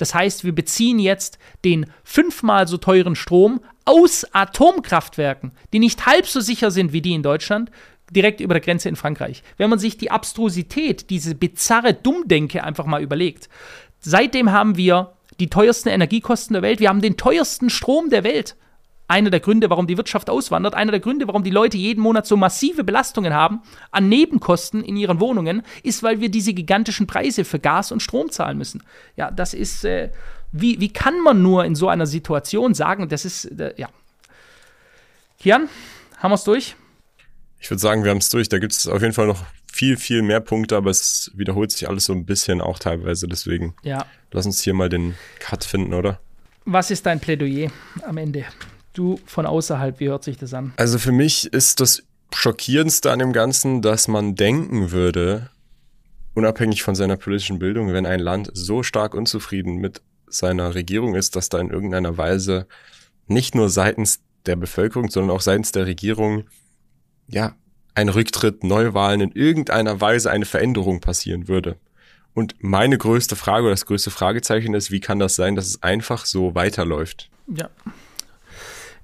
[0.00, 3.60] Das heißt, wir beziehen jetzt den fünfmal so teuren Strom
[3.90, 7.72] aus Atomkraftwerken, die nicht halb so sicher sind wie die in Deutschland,
[8.08, 9.42] direkt über der Grenze in Frankreich.
[9.56, 13.48] Wenn man sich die Abstrusität, diese bizarre Dummdenke einfach mal überlegt.
[13.98, 18.54] Seitdem haben wir die teuersten Energiekosten der Welt, wir haben den teuersten Strom der Welt
[19.08, 22.28] einer der Gründe, warum die Wirtschaft auswandert, einer der Gründe, warum die Leute jeden Monat
[22.28, 27.44] so massive Belastungen haben an Nebenkosten in ihren Wohnungen, ist, weil wir diese gigantischen Preise
[27.44, 28.84] für Gas und Strom zahlen müssen.
[29.16, 30.10] Ja, das ist, äh,
[30.52, 33.88] wie, wie kann man nur in so einer Situation sagen, das ist, äh, ja.
[35.38, 35.68] Kian,
[36.18, 36.76] haben wir es durch?
[37.60, 38.48] Ich würde sagen, wir haben es durch.
[38.48, 41.88] Da gibt es auf jeden Fall noch viel, viel mehr Punkte, aber es wiederholt sich
[41.88, 43.28] alles so ein bisschen auch teilweise.
[43.28, 44.04] Deswegen ja.
[44.32, 46.20] lass uns hier mal den Cut finden, oder?
[46.64, 47.70] Was ist dein Plädoyer
[48.02, 48.44] am Ende?
[48.92, 50.72] Du von außerhalb, wie hört sich das an?
[50.76, 52.02] Also für mich ist das
[52.34, 55.50] Schockierendste an dem Ganzen, dass man denken würde,
[56.34, 61.36] unabhängig von seiner politischen Bildung, wenn ein Land so stark unzufrieden mit seiner Regierung ist,
[61.36, 62.66] dass da in irgendeiner Weise
[63.26, 66.44] nicht nur seitens der Bevölkerung, sondern auch seitens der Regierung,
[67.28, 67.54] ja,
[67.94, 71.76] ein Rücktritt, Neuwahlen in irgendeiner Weise eine Veränderung passieren würde.
[72.34, 75.82] Und meine größte Frage oder das größte Fragezeichen ist, wie kann das sein, dass es
[75.82, 77.28] einfach so weiterläuft?
[77.48, 77.68] Ja.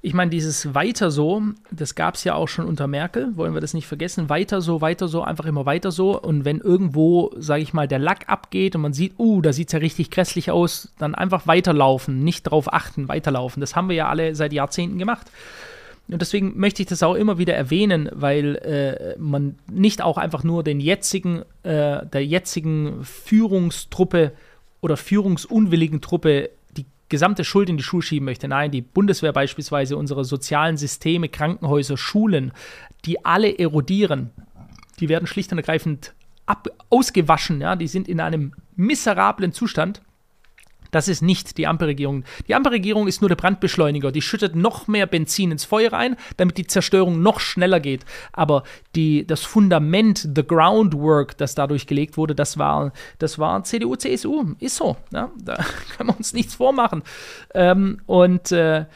[0.07, 1.42] Ich meine, dieses weiter so,
[1.72, 4.28] das gab es ja auch schon unter Merkel, wollen wir das nicht vergessen.
[4.28, 6.16] Weiter so, weiter so, einfach immer weiter so.
[6.22, 9.66] Und wenn irgendwo, sage ich mal, der Lack abgeht und man sieht, uh, da sieht
[9.66, 13.61] es ja richtig grässlich aus, dann einfach weiterlaufen, nicht drauf achten, weiterlaufen.
[13.61, 15.26] Das haben wir ja alle seit Jahrzehnten gemacht.
[16.07, 20.44] Und deswegen möchte ich das auch immer wieder erwähnen, weil äh, man nicht auch einfach
[20.44, 24.30] nur den jetzigen, äh, der jetzigen Führungstruppe
[24.80, 26.50] oder führungsunwilligen Truppe
[27.09, 28.48] gesamte Schuld in die Schuhe schieben möchte.
[28.48, 32.52] Nein, die Bundeswehr beispielsweise, unsere sozialen Systeme, Krankenhäuser, Schulen,
[33.04, 34.30] die alle erodieren,
[35.00, 36.14] die werden schlicht und ergreifend
[36.46, 40.02] ab, ausgewaschen, ja, die sind in einem miserablen Zustand.
[40.91, 42.24] Das ist nicht die Ampelregierung.
[42.49, 44.12] Die Ampelregierung ist nur der Brandbeschleuniger.
[44.12, 48.05] Die schüttet noch mehr Benzin ins Feuer rein, damit die Zerstörung noch schneller geht.
[48.32, 48.62] Aber
[48.95, 54.55] die, das Fundament, the groundwork, das dadurch gelegt wurde, das war, das war CDU, CSU.
[54.59, 54.97] Ist so.
[55.12, 55.30] Ja?
[55.43, 55.55] Da
[55.97, 57.03] können wir uns nichts vormachen.
[57.55, 58.87] Ähm, und äh,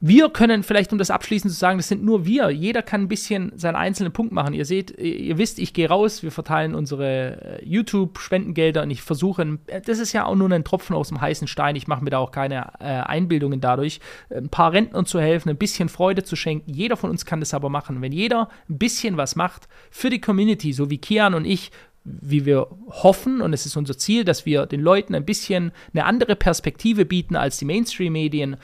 [0.00, 2.50] wir können vielleicht, um das abschließend zu sagen, das sind nur wir.
[2.50, 4.54] Jeder kann ein bisschen seinen einzelnen Punkt machen.
[4.54, 9.58] Ihr seht, ihr wisst, ich gehe raus, wir verteilen unsere äh, YouTube-Spendengelder und ich versuche,
[9.84, 11.74] das ist ja auch nur ein Tropfen aus dem heißen Stein.
[11.74, 13.98] Ich mache mir da auch keine äh, Einbildungen dadurch,
[14.30, 16.72] ein paar Rentnern zu helfen, ein bisschen Freude zu schenken.
[16.72, 18.00] Jeder von uns kann das aber machen.
[18.00, 21.72] Wenn jeder ein bisschen was macht für die Community, so wie Kian und ich,
[22.20, 26.04] wie wir hoffen, und es ist unser Ziel, dass wir den Leuten ein bisschen eine
[26.04, 28.56] andere Perspektive bieten als die Mainstream-Medien,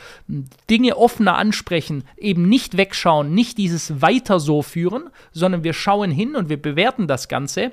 [0.70, 6.36] Dinge offener ansprechen, eben nicht wegschauen, nicht dieses weiter so führen, sondern wir schauen hin
[6.36, 7.72] und wir bewerten das Ganze,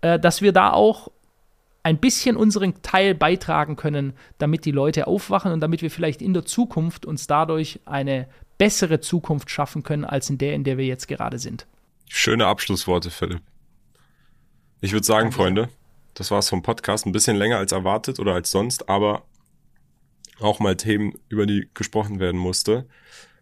[0.00, 1.10] äh, dass wir da auch
[1.82, 6.32] ein bisschen unseren Teil beitragen können, damit die Leute aufwachen und damit wir vielleicht in
[6.32, 8.28] der Zukunft uns dadurch eine
[8.58, 11.66] bessere Zukunft schaffen können, als in der, in der wir jetzt gerade sind.
[12.08, 13.40] Schöne Abschlussworte, Philipp.
[14.82, 15.32] Ich würde sagen.
[15.32, 15.68] Freunde,
[16.14, 17.06] das war's vom Podcast.
[17.06, 19.22] Ein bisschen länger als erwartet oder als sonst, aber
[20.40, 22.86] auch mal Themen, über die gesprochen werden musste.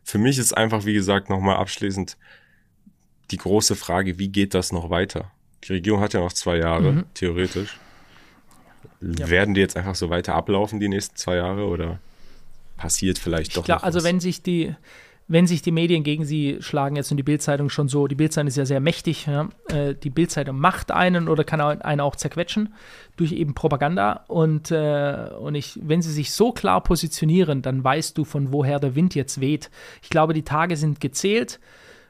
[0.05, 2.19] Für mich ist einfach, wie gesagt, nochmal abschließend
[3.31, 5.31] die große Frage, wie geht das noch weiter?
[5.65, 7.05] Die Regierung hat ja noch zwei Jahre, mhm.
[7.15, 7.79] theoretisch.
[9.01, 9.31] Ja.
[9.31, 12.01] Werden die jetzt einfach so weiter ablaufen, die nächsten zwei Jahre, oder
[12.77, 14.05] passiert vielleicht doch ich glaub, noch Also was?
[14.05, 14.75] wenn sich die,
[15.31, 18.49] wenn sich die Medien gegen sie schlagen, jetzt und die Bildzeitung schon so, die Bildzeitung
[18.49, 22.75] ist ja sehr mächtig, ja, äh, die Bildzeitung macht einen oder kann einen auch zerquetschen
[23.17, 28.19] durch eben Propaganda und, äh, und ich, wenn sie sich so klar positionieren, dann weißt
[28.19, 29.71] du, von woher der Wind jetzt weht.
[30.03, 31.61] Ich glaube, die Tage sind gezählt.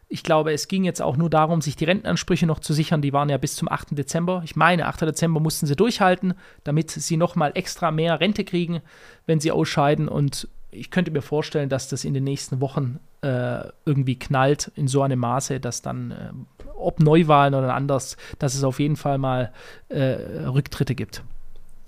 [0.09, 3.03] Ich glaube, es ging jetzt auch nur darum, sich die Rentenansprüche noch zu sichern.
[3.03, 3.99] Die waren ja bis zum 8.
[3.99, 4.41] Dezember.
[4.47, 5.03] Ich meine, 8.
[5.03, 6.33] Dezember mussten sie durchhalten,
[6.65, 8.81] damit sie nochmal extra mehr Rente kriegen,
[9.27, 10.09] wenn sie ausscheiden.
[10.09, 14.89] Und ich könnte mir vorstellen, dass das in den nächsten Wochen äh, irgendwie knallt in
[14.89, 16.31] so einem Maße, dass dann, äh,
[16.77, 19.53] ob Neuwahlen oder anders, dass es auf jeden Fall mal
[19.89, 21.23] äh, Rücktritte gibt.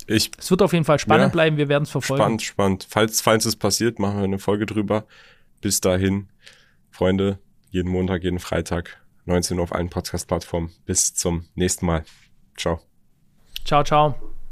[0.06, 2.22] Ich, es wird auf jeden Fall spannend ja, bleiben, wir werden es verfolgen.
[2.22, 2.86] Spannend, spannend.
[2.88, 5.04] Falls, falls es passiert, machen wir eine Folge drüber.
[5.60, 6.28] Bis dahin,
[6.90, 7.38] Freunde,
[7.70, 10.70] jeden Montag, jeden Freitag, 19 Uhr auf allen Podcast-Plattformen.
[10.84, 12.04] Bis zum nächsten Mal.
[12.56, 12.80] Ciao.
[13.64, 14.31] Ciao, ciao.